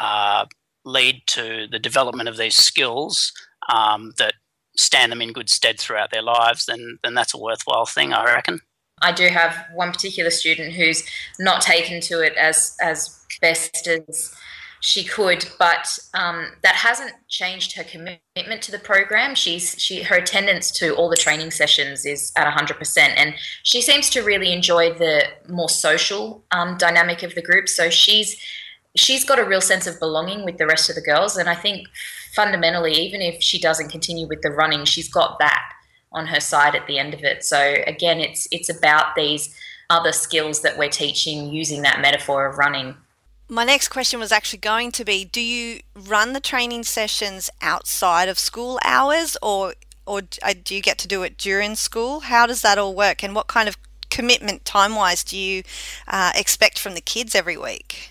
[0.00, 0.46] uh,
[0.88, 3.32] lead to the development of these skills
[3.72, 4.34] um, that
[4.76, 8.24] stand them in good stead throughout their lives, then then that's a worthwhile thing, I
[8.24, 8.60] reckon.
[9.00, 11.04] I do have one particular student who's
[11.38, 14.34] not taken to it as as best as
[14.80, 19.34] she could, but um, that hasn't changed her commitment to the program.
[19.34, 23.82] She's she her attendance to all the training sessions is at hundred percent, and she
[23.82, 27.68] seems to really enjoy the more social um, dynamic of the group.
[27.68, 28.40] So she's
[28.98, 31.54] she's got a real sense of belonging with the rest of the girls, and I
[31.54, 31.88] think
[32.34, 35.62] fundamentally, even if she doesn't continue with the running, she's got that
[36.12, 37.44] on her side at the end of it.
[37.44, 39.54] So again, it's it's about these
[39.90, 42.96] other skills that we're teaching using that metaphor of running.
[43.48, 48.28] My next question was actually going to be do you run the training sessions outside
[48.28, 49.74] of school hours or
[50.06, 52.20] or uh, do you get to do it during school?
[52.20, 53.76] How does that all work and what kind of
[54.10, 55.62] commitment time wise do you
[56.06, 58.10] uh, expect from the kids every week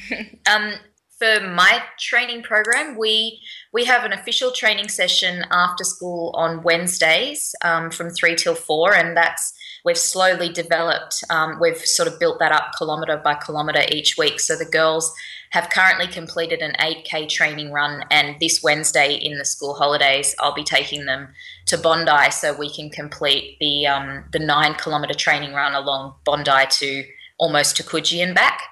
[0.50, 0.74] um,
[1.18, 3.40] for my training program we
[3.72, 8.94] we have an official training session after school on wednesdays um, from 3 till 4
[8.94, 13.84] and that's we've slowly developed, um, we've sort of built that up kilometre by kilometre
[13.90, 14.40] each week.
[14.40, 15.12] So the girls
[15.50, 20.54] have currently completed an 8K training run, and this Wednesday in the school holidays, I'll
[20.54, 21.28] be taking them
[21.66, 26.66] to Bondi so we can complete the um, the nine kilometre training run along Bondi
[26.70, 27.04] to
[27.38, 28.62] almost to Coogee and back.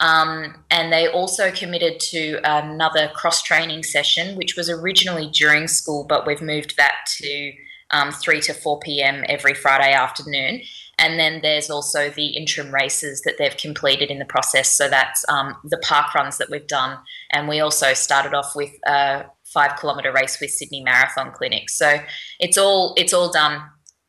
[0.00, 6.04] Um, and they also committed to another cross training session, which was originally during school,
[6.04, 7.52] but we've moved that to
[7.90, 9.24] um, 3 to 4 p.m.
[9.28, 10.60] every Friday afternoon.
[10.98, 14.74] And then there's also the interim races that they've completed in the process.
[14.74, 16.98] So that's um, the park runs that we've done.
[17.32, 21.68] And we also started off with a five kilometre race with Sydney Marathon Clinic.
[21.68, 21.98] So
[22.40, 23.62] it's all it's all done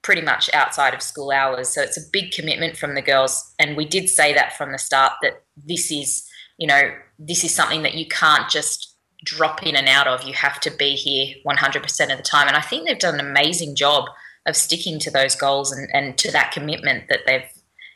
[0.08, 1.67] pretty much outside of school hours.
[1.67, 3.54] So it's a big commitment from the girls.
[3.60, 6.26] And we did say that from the start that this is,
[6.58, 10.24] you know, this is something that you can't just drop in and out of.
[10.24, 12.48] You have to be here 100% of the time.
[12.48, 14.06] And I think they've done an amazing job
[14.46, 17.43] of sticking to those goals and, and to that commitment that they've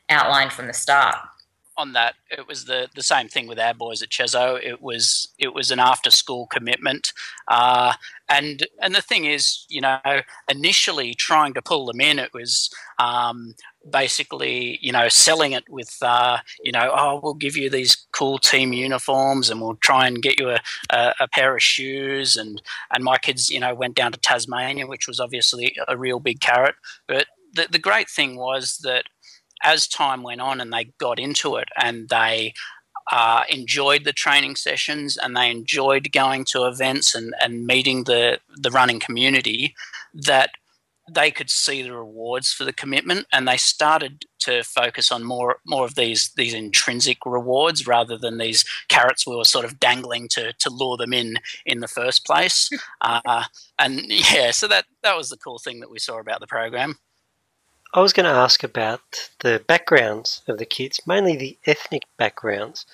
[0.09, 1.15] outlined from the start.
[1.77, 4.61] On that, it was the, the same thing with our boys at Chezo.
[4.61, 7.13] It was it was an after school commitment,
[7.47, 7.93] uh,
[8.29, 9.99] and and the thing is, you know,
[10.49, 13.55] initially trying to pull them in, it was um,
[13.89, 18.37] basically, you know, selling it with, uh, you know, oh, we'll give you these cool
[18.37, 20.59] team uniforms and we'll try and get you a,
[20.91, 22.35] a, a, pair of shoes.
[22.35, 22.61] And,
[22.93, 26.41] and my kids, you know, went down to Tasmania, which was obviously a real big
[26.41, 26.75] carrot.
[27.07, 29.05] But the, the great thing was that
[29.63, 32.53] as time went on and they got into it and they
[33.11, 38.39] uh, enjoyed the training sessions and they enjoyed going to events and, and meeting the,
[38.55, 39.75] the running community,
[40.13, 40.51] that
[41.13, 45.57] they could see the rewards for the commitment, and they started to focus on more
[45.65, 50.27] more of these these intrinsic rewards rather than these carrots we were sort of dangling
[50.29, 52.69] to to lure them in in the first place.
[53.01, 53.43] uh,
[53.77, 56.97] and yeah, so that that was the cool thing that we saw about the program.
[57.93, 62.85] I was going to ask about the backgrounds of the kids, mainly the ethnic backgrounds.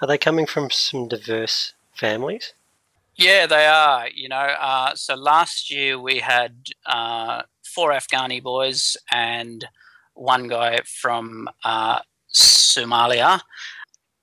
[0.00, 2.52] Are they coming from some diverse families?
[3.16, 4.08] Yeah, they are.
[4.14, 6.54] You know, uh, so last year we had
[6.86, 9.66] uh, four Afghani boys and
[10.14, 11.98] one guy from uh,
[12.32, 13.40] Somalia.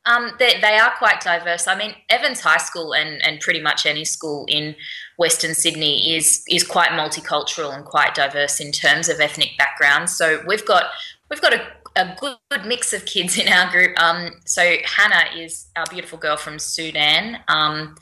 [0.06, 1.68] Um, they, they are quite diverse.
[1.68, 4.76] I mean, Evans High School and, and pretty much any school in
[5.18, 10.16] Western Sydney is is quite multicultural and quite diverse in terms of ethnic backgrounds.
[10.16, 10.86] So we've got
[11.30, 11.62] we've got a,
[11.96, 13.92] a good, mix of kids in our group.
[14.02, 17.40] Um, so Hannah is our beautiful girl from Sudan.
[17.48, 17.96] Um,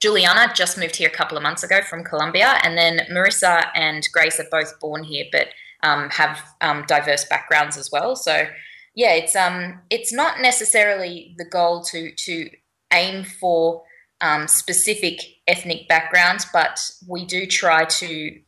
[0.00, 4.06] Juliana just moved here a couple of months ago from Colombia, and then Marissa and
[4.12, 5.48] Grace are both born here, but
[5.82, 8.14] um, have um, diverse backgrounds as well.
[8.14, 8.46] So,
[8.94, 12.50] yeah, it's um, it's not necessarily the goal to to
[12.92, 13.82] aim for
[14.20, 18.40] um, specific ethnic backgrounds, but we do try to,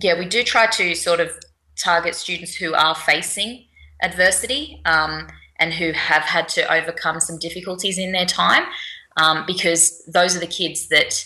[0.00, 1.32] yeah, we do try to sort of
[1.82, 3.66] target students who are facing
[4.02, 5.26] adversity um,
[5.58, 8.64] and who have had to overcome some difficulties in their time
[9.16, 11.24] um, because those are the kids that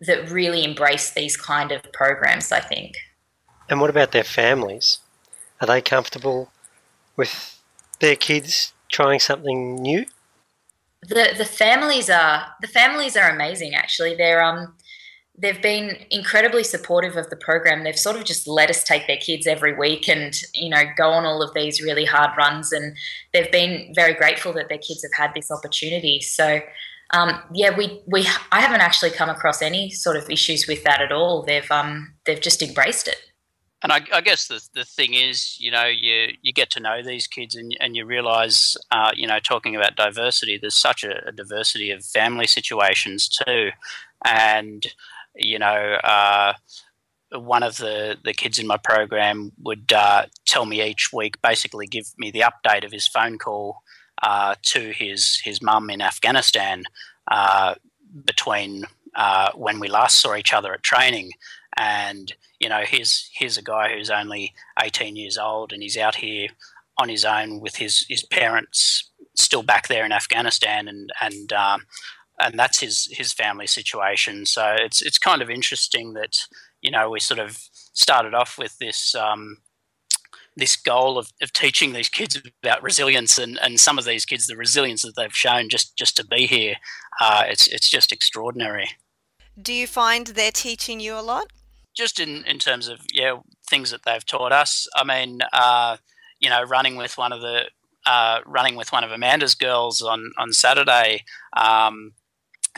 [0.00, 2.50] that really embrace these kind of programs.
[2.50, 2.96] I think.
[3.68, 4.98] And what about their families?
[5.60, 6.50] Are they comfortable
[7.16, 7.59] with
[8.00, 10.06] their kids trying something new?
[11.02, 13.74] The the families are the families are amazing.
[13.74, 14.74] Actually, they're um
[15.38, 17.84] they've been incredibly supportive of the program.
[17.84, 21.10] They've sort of just let us take their kids every week and you know go
[21.10, 22.96] on all of these really hard runs, and
[23.32, 26.20] they've been very grateful that their kids have had this opportunity.
[26.20, 26.60] So
[27.12, 31.00] um, yeah, we we I haven't actually come across any sort of issues with that
[31.00, 31.42] at all.
[31.42, 33.16] They've um they've just embraced it.
[33.82, 37.02] And I, I guess the the thing is, you know, you you get to know
[37.02, 41.26] these kids and and you realise, uh, you know, talking about diversity, there's such a,
[41.28, 43.70] a, diversity of family situations too,
[44.24, 44.86] and
[45.34, 45.96] you know.
[46.04, 46.54] Uh,
[47.32, 51.86] one of the, the kids in my program would uh, tell me each week, basically
[51.86, 53.82] give me the update of his phone call
[54.22, 56.82] uh, to his his mum in Afghanistan
[57.30, 57.74] uh,
[58.24, 61.30] between uh, when we last saw each other at training.
[61.76, 66.16] And you know, here's here's a guy who's only 18 years old, and he's out
[66.16, 66.48] here
[66.98, 71.86] on his own with his his parents still back there in Afghanistan, and and um,
[72.38, 74.44] and that's his his family situation.
[74.44, 76.36] So it's it's kind of interesting that
[76.82, 77.58] you know we sort of
[77.94, 79.56] started off with this um,
[80.56, 84.46] this goal of, of teaching these kids about resilience and, and some of these kids
[84.46, 86.74] the resilience that they've shown just just to be here
[87.20, 88.90] uh, it's it's just extraordinary
[89.60, 91.46] do you find they're teaching you a lot
[92.00, 93.36] just in in terms of yeah
[93.68, 94.88] things that they've taught us.
[94.96, 95.96] I mean uh,
[96.40, 97.66] you know running with one of the
[98.06, 101.22] uh, running with one of amanda's girls on on saturday
[101.54, 102.12] um,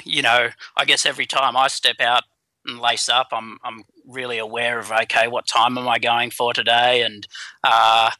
[0.04, 2.24] you know i guess every time i step out
[2.66, 6.52] and lace up, I'm I'm really aware of okay, what time am I going for
[6.52, 7.26] today, and
[7.64, 8.10] uh,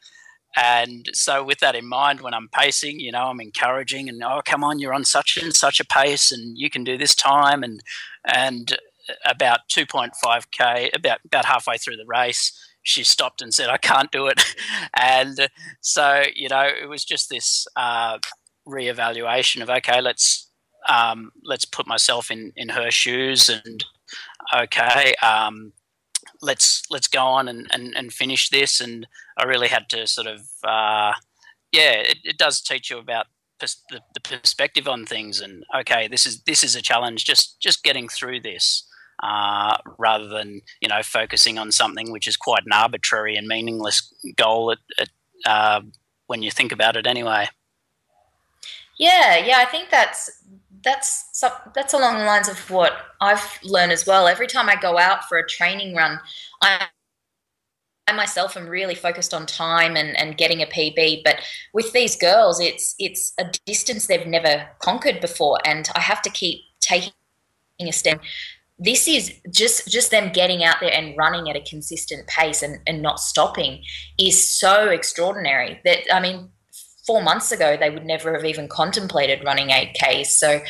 [0.55, 4.41] and so with that in mind, when I'm pacing, you know, I'm encouraging and oh,
[4.45, 7.63] come on, you're on such and such a pace, and you can do this time,
[7.63, 7.81] and
[8.25, 8.77] and
[9.25, 14.27] about 2.5k, about about halfway through the race, she stopped and said, I can't do
[14.27, 14.41] it,
[14.95, 15.49] and
[15.81, 18.19] so you know, it was just this uh,
[18.67, 20.49] reevaluation of okay, let's
[20.87, 23.83] um, let's put myself in in her shoes and
[24.53, 25.73] okay, um,
[26.41, 28.79] let's let's go on and, and, and finish this.
[28.79, 31.13] And I really had to sort of, uh,
[31.71, 33.27] yeah, it, it does teach you about
[33.59, 33.73] the,
[34.13, 35.41] the perspective on things.
[35.41, 37.25] And okay, this is this is a challenge.
[37.25, 38.87] Just just getting through this.
[39.23, 44.13] Uh, rather than you know focusing on something which is quite an arbitrary and meaningless
[44.35, 45.09] goal at, at,
[45.45, 45.79] uh,
[46.27, 47.47] when you think about it anyway.
[48.99, 50.29] Yeah, yeah, I think that's
[50.83, 51.41] that's
[51.73, 54.27] that's along the lines of what I've learned as well.
[54.27, 56.19] Every time I go out for a training run,
[56.61, 56.87] I
[58.07, 61.23] I myself am really focused on time and, and getting a PB.
[61.23, 61.37] But
[61.73, 66.29] with these girls, it's it's a distance they've never conquered before, and I have to
[66.29, 67.13] keep taking
[67.79, 68.19] a step.
[68.83, 72.79] This is just just them getting out there and running at a consistent pace and,
[72.85, 73.83] and not stopping
[74.19, 76.49] is so extraordinary that I mean
[77.05, 80.27] four months ago, they would never have even contemplated running 8Ks.
[80.27, 80.61] So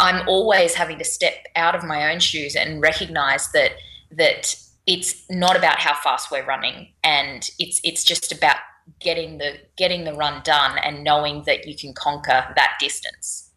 [0.00, 3.72] I'm always having to step out of my own shoes and recognize that
[4.12, 4.54] that
[4.86, 8.56] it's not about how fast we're running and it's it's just about
[9.00, 13.50] getting the getting the run done and knowing that you can conquer that distance.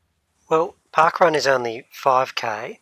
[0.49, 2.77] Well, parkrun is only 5k.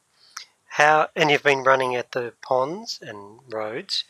[0.74, 4.06] How and you've been running at the ponds and Rhodes.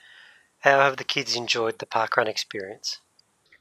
[0.59, 2.99] How have the kids enjoyed the parkrun experience?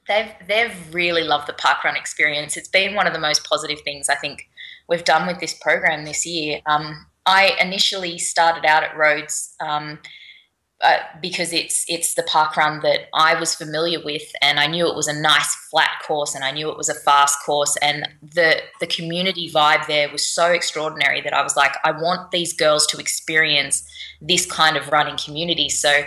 [0.07, 2.57] They've they've really loved the parkrun experience.
[2.57, 4.49] It's been one of the most positive things I think
[4.89, 6.61] we've done with this program this year.
[6.67, 9.99] Um, I initially started out at Rhodes um,
[10.83, 14.89] uh, because it's it's the park run that I was familiar with, and I knew
[14.89, 18.09] it was a nice flat course, and I knew it was a fast course, and
[18.21, 22.53] the the community vibe there was so extraordinary that I was like, I want these
[22.53, 23.89] girls to experience
[24.21, 25.69] this kind of running community.
[25.69, 26.03] So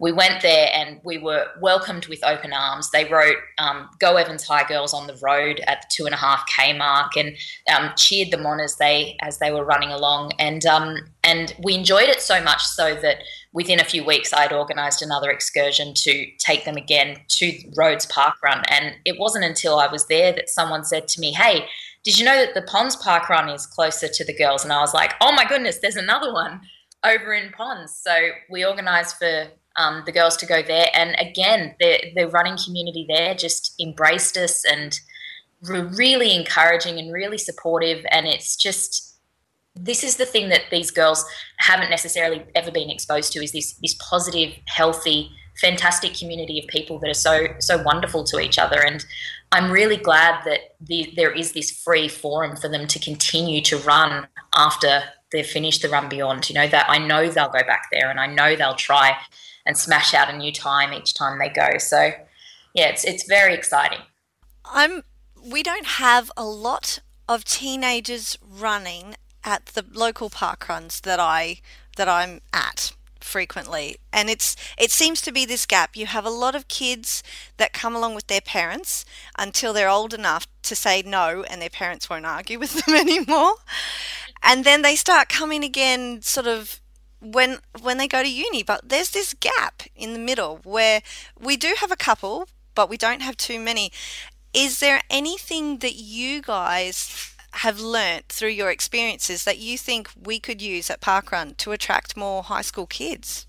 [0.00, 2.90] we went there and we were welcomed with open arms.
[2.90, 6.18] They wrote um, "Go Evans High Girls" on the road at the two and a
[6.18, 7.36] half k mark and
[7.72, 10.32] um, cheered them on as they as they were running along.
[10.38, 10.96] And um,
[11.30, 13.18] and we enjoyed it so much so that
[13.52, 18.34] within a few weeks I'd organised another excursion to take them again to Rhodes Park
[18.42, 18.62] Run.
[18.68, 21.68] And it wasn't until I was there that someone said to me, "Hey."
[22.02, 24.64] Did you know that the Ponds Park Run is closer to the girls?
[24.64, 26.62] And I was like, oh my goodness, there's another one
[27.04, 27.94] over in Ponds.
[27.94, 30.86] So we organised for um, the girls to go there.
[30.94, 34.98] And again, the the running community there just embraced us and
[35.68, 38.04] were really encouraging and really supportive.
[38.10, 39.09] And it's just
[39.74, 41.24] this is the thing that these girls
[41.58, 46.98] haven't necessarily ever been exposed to is this this positive, healthy, fantastic community of people
[46.98, 48.80] that are so so wonderful to each other.
[48.84, 49.04] And
[49.52, 53.78] I'm really glad that the, there is this free forum for them to continue to
[53.78, 55.02] run after
[55.32, 56.48] they've finished the run beyond.
[56.48, 59.16] You know that I know they'll go back there, and I know they'll try
[59.66, 61.78] and smash out a new time each time they go.
[61.78, 62.12] So,
[62.74, 64.00] yeah, it's it's very exciting.
[64.64, 65.02] I'm.
[65.42, 69.14] We don't have a lot of teenagers running
[69.44, 71.60] at the local park runs that I
[71.96, 73.96] that I'm at frequently.
[74.12, 75.96] And it's it seems to be this gap.
[75.96, 77.22] You have a lot of kids
[77.56, 79.04] that come along with their parents
[79.38, 83.54] until they're old enough to say no and their parents won't argue with them anymore.
[84.42, 86.80] And then they start coming again sort of
[87.20, 88.62] when when they go to uni.
[88.62, 91.02] But there's this gap in the middle where
[91.38, 93.92] we do have a couple but we don't have too many.
[94.54, 100.38] Is there anything that you guys have learnt through your experiences that you think we
[100.38, 103.46] could use at parkrun to attract more high school kids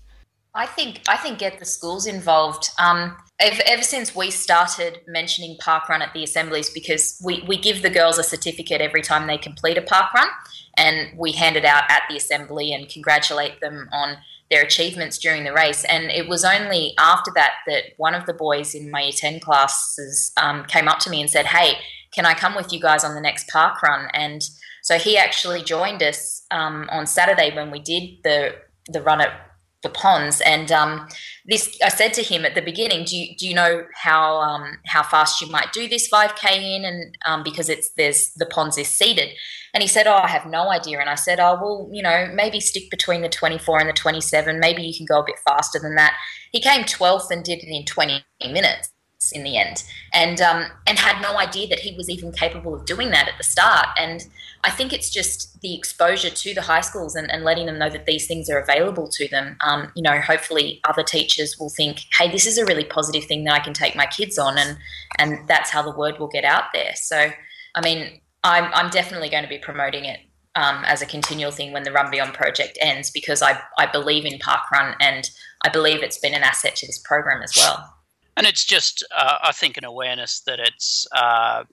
[0.54, 2.68] I think I think get the schools involved.
[2.78, 7.56] Um, ever, ever, since we started mentioning park run at the assemblies, because we, we
[7.56, 10.28] give the girls a certificate every time they complete a park run,
[10.76, 14.18] and we hand it out at the assembly and congratulate them on
[14.50, 15.84] their achievements during the race.
[15.84, 19.40] And it was only after that that one of the boys in my year 10
[19.40, 21.78] classes um, came up to me and said, Hey,
[22.12, 24.08] can I come with you guys on the next park run?
[24.12, 24.42] And
[24.82, 28.54] so he actually joined us um, on Saturday when we did the
[28.88, 29.32] the run at
[29.82, 30.40] the ponds.
[30.40, 31.08] And um,
[31.46, 34.78] this, I said to him at the beginning, "Do you do you know how um,
[34.86, 38.78] how fast you might do this 5k in?" And um, because it's there's the ponds
[38.78, 39.30] is seeded,
[39.74, 42.30] and he said, "Oh, I have no idea." And I said, "Oh, well, you know,
[42.34, 44.58] maybe stick between the 24 and the 27.
[44.58, 46.14] Maybe you can go a bit faster than that."
[46.52, 48.91] He came 12th and did it in 20 minutes
[49.30, 52.84] in the end, and um, and had no idea that he was even capable of
[52.86, 53.86] doing that at the start.
[53.98, 54.26] And
[54.64, 57.90] I think it's just the exposure to the high schools and, and letting them know
[57.90, 59.56] that these things are available to them.
[59.60, 63.44] Um, you know, hopefully other teachers will think, hey, this is a really positive thing
[63.44, 64.78] that I can take my kids on, and
[65.18, 66.92] and that's how the word will get out there.
[66.94, 67.30] So,
[67.74, 70.20] I mean, I'm I'm definitely going to be promoting it
[70.54, 74.24] um, as a continual thing when the Run Beyond project ends because I I believe
[74.24, 75.30] in parkrun and
[75.64, 77.94] I believe it's been an asset to this program as well
[78.36, 81.64] and it's just uh, I think an awareness that it's uh,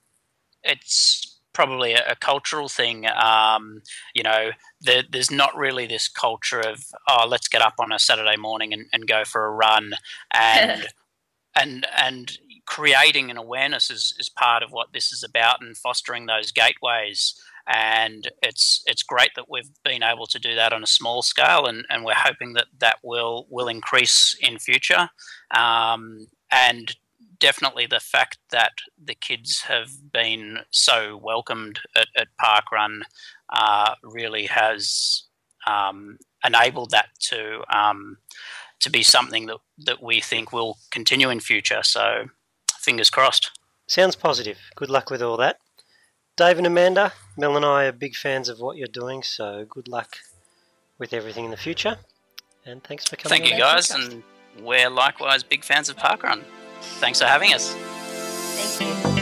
[0.63, 3.05] it's probably a, a cultural thing.
[3.07, 3.81] Um,
[4.13, 4.51] you know,
[4.81, 8.73] there, there's not really this culture of oh, let's get up on a Saturday morning
[8.73, 9.91] and, and go for a run,
[10.33, 10.87] and
[11.55, 16.25] and and creating an awareness is, is part of what this is about, and fostering
[16.25, 17.35] those gateways.
[17.67, 21.65] And it's it's great that we've been able to do that on a small scale,
[21.65, 25.09] and, and we're hoping that that will will increase in future.
[25.51, 26.95] Um, and
[27.39, 28.71] definitely the fact that
[29.03, 33.03] the kids have been so welcomed at, at Park Run
[33.51, 35.23] uh, really has
[35.67, 38.17] um, enabled that to um,
[38.79, 41.83] to be something that, that we think will continue in future.
[41.83, 42.29] So,
[42.79, 43.51] fingers crossed.
[43.87, 44.57] Sounds positive.
[44.75, 45.57] Good luck with all that.
[46.37, 49.89] Dave and Amanda, Mel and I are big fans of what you're doing, so good
[49.89, 50.15] luck
[50.97, 51.97] with everything in the future.
[52.65, 53.41] And thanks for coming.
[53.41, 54.11] Thank you, guys, podcast.
[54.11, 54.23] and
[54.61, 56.43] we're likewise big fans of Parkrun.
[56.81, 57.73] Thanks for having us.
[57.73, 59.19] Thank you.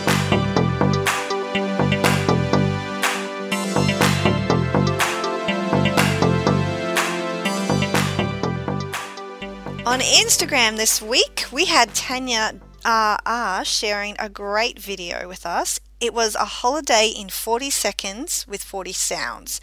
[9.87, 15.79] On Instagram this week, we had Tanya uh, R sharing a great video with us
[15.99, 19.59] It was a holiday in 40 seconds with 40 sounds.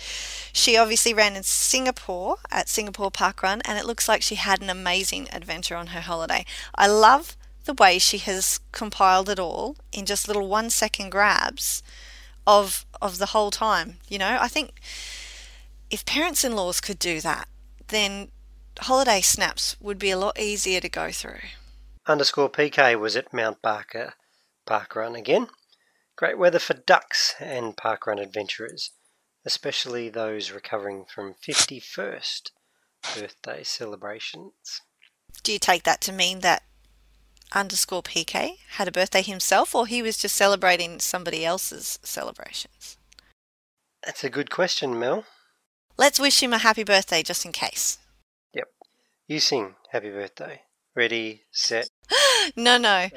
[0.52, 4.60] She obviously ran in Singapore at Singapore Park Run, and it looks like she had
[4.60, 6.44] an amazing adventure on her holiday.
[6.74, 11.82] I love the way she has compiled it all in just little one second grabs
[12.46, 13.98] of of the whole time.
[14.08, 14.80] You know, I think
[15.90, 17.48] if parents in laws could do that,
[17.88, 18.28] then
[18.80, 21.48] holiday snaps would be a lot easier to go through.
[22.06, 24.14] Underscore PK was at Mount Barker
[24.66, 25.48] Park Run again.
[26.16, 28.90] Great weather for ducks and parkrun adventurers,
[29.44, 32.50] especially those recovering from 51st
[33.14, 34.80] birthday celebrations.
[35.42, 36.62] Do you take that to mean that
[37.52, 42.96] underscore PK had a birthday himself or he was just celebrating somebody else's celebrations?
[44.04, 45.24] That's a good question, Mel.
[45.96, 47.98] Let's wish him a happy birthday just in case.
[48.52, 48.68] Yep.
[49.26, 50.62] You sing happy birthday.
[50.94, 51.90] Ready, set.
[52.56, 53.08] no, no.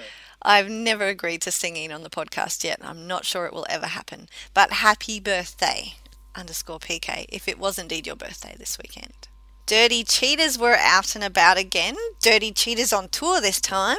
[0.42, 2.80] I've never agreed to singing on the podcast yet.
[2.82, 4.30] I'm not sure it will ever happen.
[4.54, 5.94] But happy birthday,
[6.36, 9.28] underscore PK, if it was indeed your birthday this weekend.
[9.68, 11.96] Dirty Cheaters were out and about again.
[12.22, 13.98] Dirty Cheaters on tour this time.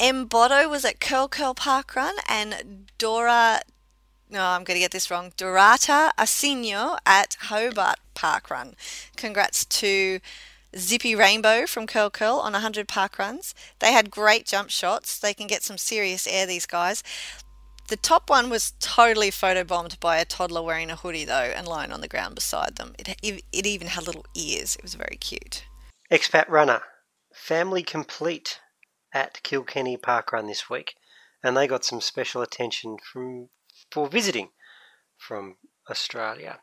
[0.00, 0.28] M.
[0.28, 3.60] Botto was at Curl Curl Park Run and Dora,
[4.30, 8.74] no, I'm going to get this wrong, Dorata Asinio at Hobart Park Run.
[9.16, 10.20] Congrats to
[10.76, 13.54] Zippy Rainbow from Curl Curl on 100 park runs.
[13.78, 15.18] They had great jump shots.
[15.18, 17.02] They can get some serious air, these guys.
[17.88, 21.90] The top one was totally photobombed by a toddler wearing a hoodie, though, and lying
[21.90, 22.94] on the ground beside them.
[22.98, 24.76] It, it even had little ears.
[24.76, 25.64] It was very cute.
[26.10, 26.82] Expat Runner,
[27.32, 28.60] family complete
[29.14, 30.94] at Kilkenny Park Run this week,
[31.42, 33.48] and they got some special attention from
[33.90, 34.50] for visiting
[35.16, 35.56] from
[35.90, 36.60] Australia.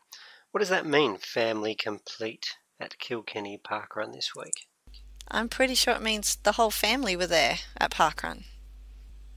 [0.52, 2.56] What does that mean, family complete?
[2.80, 4.66] At Kilkenny Parkrun this week?
[5.28, 8.44] I'm pretty sure it means the whole family were there at Parkrun.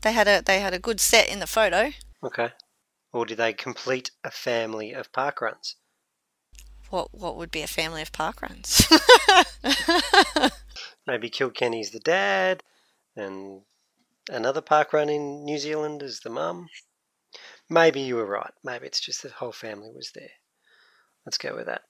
[0.02, 1.92] They had a they had a good set in the photo.
[2.24, 2.52] Okay.
[3.12, 5.76] Or did they complete a family of parkruns?
[6.90, 8.90] What what would be a family of parkruns?
[11.08, 12.64] Maybe Kilkenny's the dad,
[13.16, 13.62] and
[14.30, 16.70] another parkrun in New Zealand is the mum.
[17.70, 18.54] Maybe you were right.
[18.64, 20.32] Maybe it's just the whole family was there.
[21.26, 21.82] Let's go with that.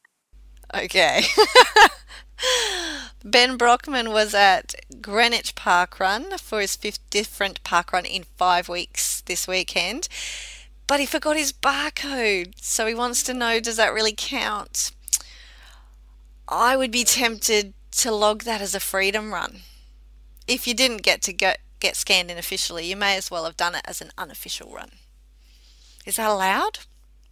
[0.73, 1.23] Okay.
[3.23, 8.69] ben Brockman was at Greenwich Park Run for his fifth different park run in five
[8.69, 10.07] weeks this weekend.
[10.87, 14.91] But he forgot his barcode, so he wants to know does that really count?
[16.47, 19.61] I would be tempted to log that as a freedom run.
[20.47, 23.57] If you didn't get to get, get scanned in officially, you may as well have
[23.57, 24.89] done it as an unofficial run.
[26.05, 26.79] Is that allowed?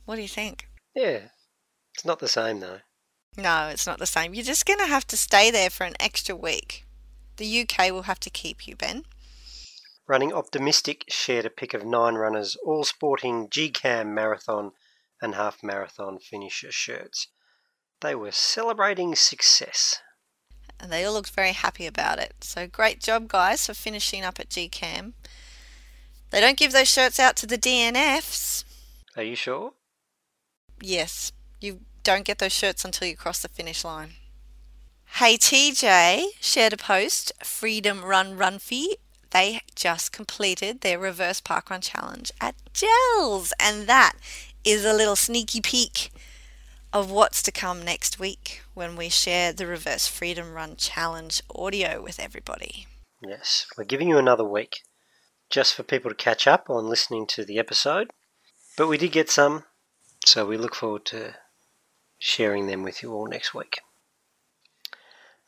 [0.06, 0.70] What do you think?
[0.96, 1.30] Yeah,
[1.96, 2.82] it's not the same though.
[3.38, 4.34] No, it's not the same.
[4.34, 6.86] You're just going to have to stay there for an extra week.
[7.38, 9.06] The UK will have to keep you, Ben.
[10.08, 14.72] Running Optimistic shared a pic of nine runners, all sporting GCAM marathon
[15.22, 17.28] and half marathon finisher shirts.
[18.02, 20.02] They were celebrating success.
[20.80, 22.36] And they all looked very happy about it.
[22.42, 25.14] So great job, guys, for finishing up at GCAM.
[26.30, 28.64] They don't give those shirts out to the DNFs.
[29.16, 29.74] Are you sure?
[30.82, 31.32] Yes.
[31.60, 34.12] You don't get those shirts until you cross the finish line.
[35.16, 38.94] Hey TJ shared a post, Freedom Run Runfy.
[39.32, 44.14] They just completed their reverse parkrun challenge at Gels, and that
[44.64, 46.12] is a little sneaky peek
[46.94, 52.02] of what's to come next week when we share the reverse freedom run challenge audio
[52.02, 52.88] with everybody.
[53.22, 54.78] Yes, we're giving you another week
[55.50, 58.12] just for people to catch up on listening to the episode.
[58.78, 59.66] But we did get some,
[60.26, 61.36] so we look forward to
[62.18, 63.80] sharing them with you all next week.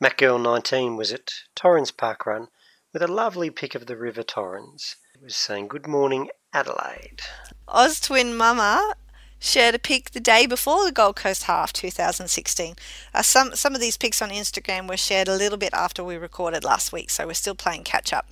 [0.02, 2.48] MacGirl19 was at Torrens Park Run
[2.92, 4.96] with a lovely pic of the River Torrens.
[5.14, 7.22] It was saying, Good morning, Adelaide.
[7.68, 8.94] Oz Twin Mama
[9.38, 12.74] shared a pic the day before the Gold Coast Half 2016.
[13.14, 16.16] Uh, some, some of these pics on Instagram were shared a little bit after we
[16.16, 18.28] recorded last week, so we're still playing catch up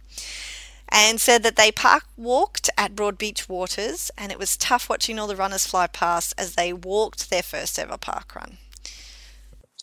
[0.90, 5.26] and said that they park walked at Broadbeach Waters and it was tough watching all
[5.26, 8.58] the runners fly past as they walked their first ever park run.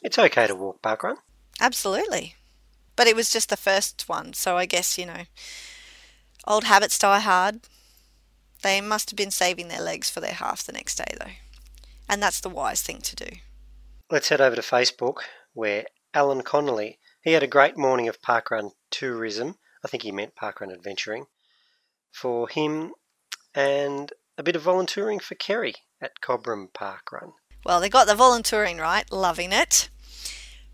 [0.01, 1.17] It's okay to walk park run.
[1.59, 2.35] Absolutely.
[2.95, 5.23] But it was just the first one, so I guess, you know,
[6.47, 7.61] old habits die hard.
[8.61, 11.33] They must have been saving their legs for their half the next day though.
[12.09, 13.37] And that's the wise thing to do.
[14.09, 15.17] Let's head over to Facebook
[15.53, 20.35] where Alan Connolly, he had a great morning of parkrun tourism I think he meant
[20.35, 21.27] parkrun adventuring,
[22.11, 22.93] for him
[23.53, 27.33] and a bit of volunteering for Kerry at Cobram Parkrun.
[27.63, 29.89] Well, they got the volunteering right, loving it.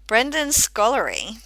[0.07, 1.43] Brendan Scollery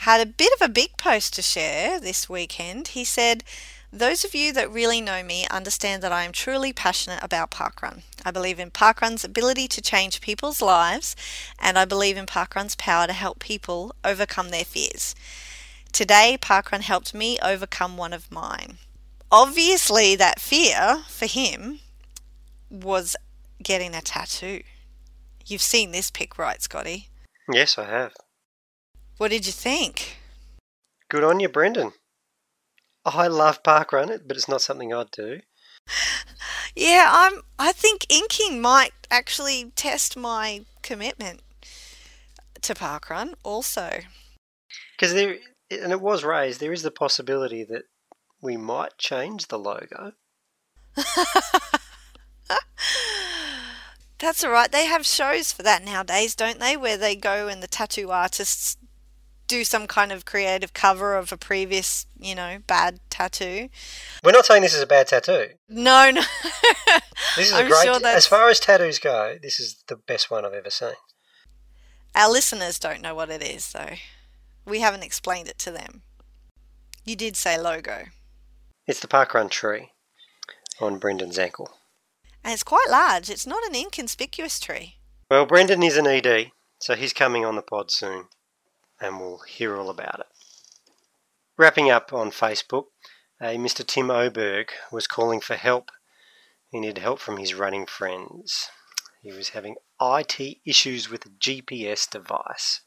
[0.00, 2.88] had a bit of a big post to share this weekend.
[2.88, 3.42] He said,
[3.90, 8.02] Those of you that really know me understand that I am truly passionate about parkrun.
[8.22, 11.16] I believe in parkrun's ability to change people's lives,
[11.58, 15.14] and I believe in parkrun's power to help people overcome their fears.
[15.92, 18.78] Today, parkrun helped me overcome one of mine.
[19.30, 21.80] Obviously, that fear for him
[22.70, 23.14] was
[23.62, 24.62] getting a tattoo.
[25.46, 27.08] You've seen this pic, right, Scotty?
[27.52, 28.12] Yes, I have.
[29.18, 30.16] What did you think?
[31.10, 31.92] Good on you, Brendan.
[33.04, 35.40] I love parkrun, but it's not something I'd do.
[36.74, 37.42] Yeah, I'm.
[37.58, 41.42] I think inking might actually test my commitment
[42.62, 43.34] to parkrun.
[43.42, 44.00] Also,
[44.96, 45.36] Because there,
[45.80, 47.84] and it was raised, there is the possibility that
[48.40, 50.12] we might change the logo.
[54.18, 54.70] that's all right.
[54.70, 56.76] They have shows for that nowadays, don't they?
[56.76, 58.76] Where they go and the tattoo artists
[59.48, 63.68] do some kind of creative cover of a previous, you know, bad tattoo.
[64.24, 65.48] We're not saying this is a bad tattoo.
[65.68, 66.22] No, no.
[67.36, 67.84] This is I'm a great.
[67.84, 70.92] sure As far as tattoos go, this is the best one I've ever seen.
[72.14, 73.94] Our listeners don't know what it is, though.
[74.64, 76.02] We haven't explained it to them.
[77.04, 78.04] You did say logo,
[78.86, 79.90] It's the parkrun tree
[80.80, 81.78] on Brendan's ankle.
[82.44, 83.28] and it's quite large.
[83.30, 84.96] It's not an inconspicuous tree.
[85.30, 88.26] Well, Brendan is an ED, so he's coming on the pod soon,
[89.00, 90.26] and we'll hear all about it.
[91.56, 92.86] Wrapping up on Facebook,
[93.40, 93.86] uh, a Mr.
[93.86, 95.90] Tim Oberg was calling for help.
[96.70, 98.68] He needed help from his running friends.
[99.22, 102.80] He was having IT issues with a GPS device.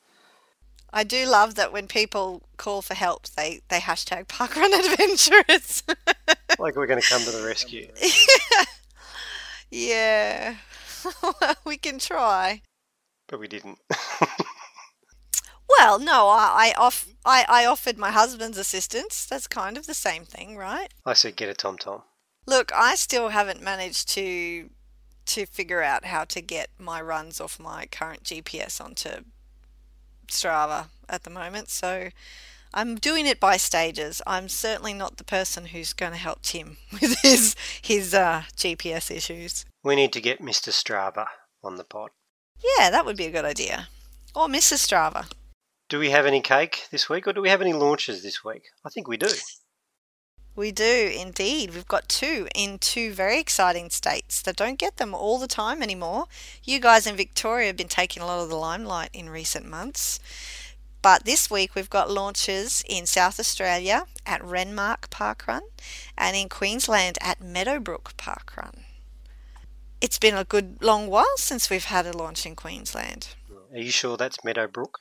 [0.95, 5.83] I do love that when people call for help, they, they hashtag parkrun adventures.
[6.57, 7.89] Like we're going to come to the rescue.
[9.69, 10.55] yeah.
[11.65, 12.61] we can try.
[13.27, 13.77] But we didn't.
[15.67, 19.25] Well, no, I, I, off, I, I offered my husband's assistance.
[19.25, 20.93] That's kind of the same thing, right?
[21.05, 22.03] I said, get a Tom Tom.
[22.47, 24.69] Look, I still haven't managed to
[25.25, 29.23] to figure out how to get my runs off my current GPS onto
[30.29, 31.69] Strava at the moment.
[31.69, 32.09] So
[32.73, 34.21] I'm doing it by stages.
[34.27, 39.09] I'm certainly not the person who's going to help Tim with his his uh, GPS
[39.09, 39.65] issues.
[39.83, 40.69] We need to get Mr.
[40.69, 41.27] Strava
[41.63, 42.09] on the pod.
[42.77, 43.87] Yeah, that would be a good idea.
[44.35, 44.85] Or Mrs.
[44.85, 45.31] Strava.
[45.87, 48.63] Do we have any cake this week, or do we have any launches this week?
[48.83, 49.27] I think we do.
[50.55, 51.73] We do indeed.
[51.73, 55.83] We've got two in two very exciting states that don't get them all the time
[55.83, 56.25] anymore.
[56.63, 60.19] You guys in Victoria have been taking a lot of the limelight in recent months.
[61.01, 65.61] But this week we've got launches in South Australia at Renmark Parkrun
[66.17, 68.83] and in Queensland at Meadowbrook Parkrun.
[69.99, 73.35] It's been a good long while since we've had a launch in Queensland.
[73.73, 74.99] Are you sure that's Meadowbrook?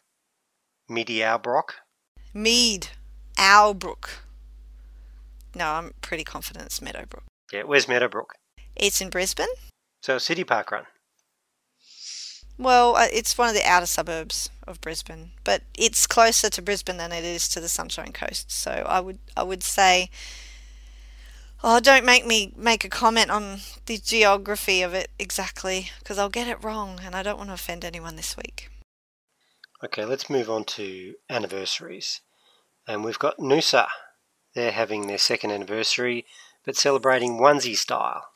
[0.88, 1.76] Meadowbrook?
[2.34, 2.88] Mead,
[3.38, 4.23] Owlbrook.
[5.54, 7.24] No, I'm pretty confident it's Meadowbrook.
[7.52, 8.34] Yeah, where's Meadowbrook?
[8.76, 9.46] It's in Brisbane.
[10.02, 10.84] So City Park Run.
[12.56, 16.98] Well, uh, it's one of the outer suburbs of Brisbane, but it's closer to Brisbane
[16.98, 18.50] than it is to the Sunshine Coast.
[18.52, 20.10] So I would I would say,
[21.64, 26.28] oh, don't make me make a comment on the geography of it exactly because I'll
[26.28, 28.70] get it wrong, and I don't want to offend anyone this week.
[29.82, 32.20] Okay, let's move on to anniversaries.
[32.86, 33.86] And we've got Noosa.
[34.54, 36.26] They're having their second anniversary,
[36.64, 38.28] but celebrating onesie style.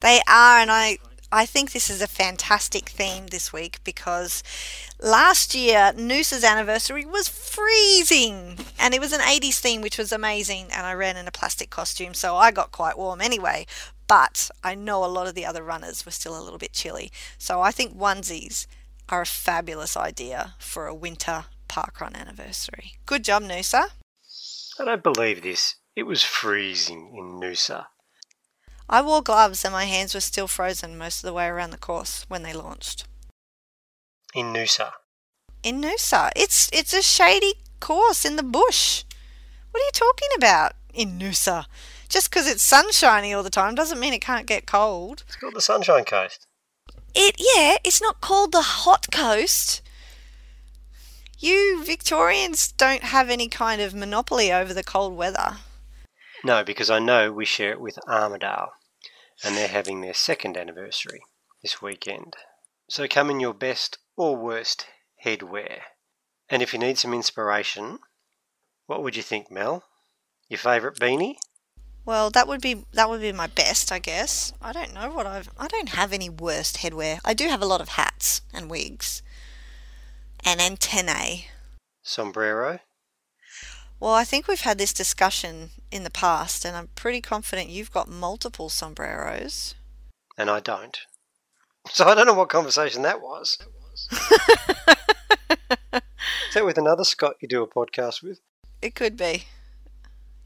[0.00, 0.98] They are, and I
[1.34, 4.42] I think this is a fantastic theme this week because
[5.00, 10.66] last year Noosa's anniversary was freezing, and it was an 80s theme, which was amazing.
[10.70, 13.66] And I ran in a plastic costume, so I got quite warm anyway.
[14.06, 17.10] But I know a lot of the other runners were still a little bit chilly,
[17.38, 18.66] so I think onesies
[19.08, 22.96] are a fabulous idea for a winter parkrun anniversary.
[23.06, 23.88] Good job, Noosa.
[24.82, 25.76] I don't believe this.
[25.94, 27.86] It was freezing in Noosa.
[28.88, 31.78] I wore gloves and my hands were still frozen most of the way around the
[31.78, 33.04] course when they launched.
[34.34, 34.90] In Noosa.
[35.62, 36.30] in Noosa.
[36.34, 39.04] It's it's a shady course in the bush.
[39.70, 41.66] What are you talking about in Noosa?
[42.08, 45.22] Just because it's sunshiny all the time doesn't mean it can't get cold.
[45.28, 46.46] It's called the Sunshine Coast.
[47.14, 49.81] It yeah, it's not called the hot coast.
[51.42, 55.56] You Victorians don't have any kind of monopoly over the cold weather.
[56.44, 58.68] No, because I know we share it with Armidale,
[59.42, 61.20] and they're having their second anniversary
[61.60, 62.34] this weekend.
[62.88, 64.86] So come in your best or worst
[65.24, 65.80] headwear.
[66.48, 67.98] And if you need some inspiration,
[68.86, 69.82] what would you think, Mel?
[70.48, 71.38] Your favourite beanie?
[72.04, 74.52] Well, that would be that would be my best, I guess.
[74.62, 77.18] I don't know what I've I don't have any worst headwear.
[77.24, 79.22] I do have a lot of hats and wigs
[80.44, 81.46] and antennae.
[82.02, 82.80] Sombrero?
[84.00, 87.92] Well, I think we've had this discussion in the past, and I'm pretty confident you've
[87.92, 89.76] got multiple sombreros.
[90.36, 90.98] And I don't.
[91.90, 93.58] So I don't know what conversation that was.
[94.12, 94.20] Is
[96.54, 98.38] that with another Scott you do a podcast with?
[98.80, 99.46] It could be.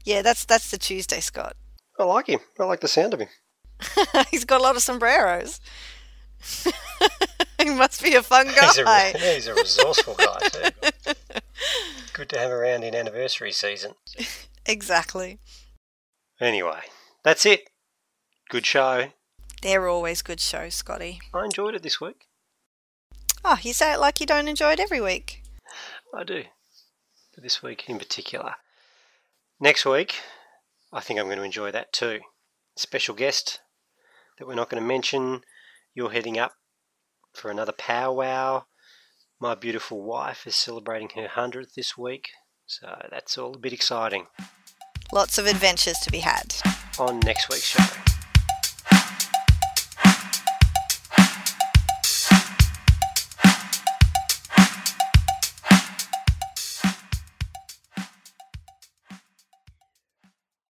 [0.03, 1.55] Yeah, that's that's the Tuesday Scott.
[1.99, 2.39] I like him.
[2.59, 3.27] I like the sound of him.
[4.31, 5.61] He's got a lot of sombreros.
[7.63, 8.67] he must be a fun guy.
[8.67, 11.13] He's a, yeah, he's a resourceful guy too.
[12.13, 13.93] Good to have around in anniversary season.
[14.65, 15.39] exactly.
[16.39, 16.81] Anyway,
[17.23, 17.69] that's it.
[18.49, 19.07] Good show.
[19.61, 21.19] They're always good shows, Scotty.
[21.33, 22.27] I enjoyed it this week.
[23.43, 25.43] Oh, you say it like you don't enjoy it every week.
[26.13, 26.43] I do.
[27.33, 28.55] But this week in particular.
[29.59, 30.21] Next week,
[30.93, 32.19] I think I'm going to enjoy that too.
[32.75, 33.59] Special guest
[34.37, 35.41] that we're not going to mention.
[35.95, 36.53] You're heading up
[37.37, 38.63] for another powwow.
[39.39, 42.29] My beautiful wife is celebrating her 100th this week,
[42.65, 44.27] so that's all a bit exciting.
[45.13, 46.55] Lots of adventures to be had.
[46.99, 48.16] On next week's show.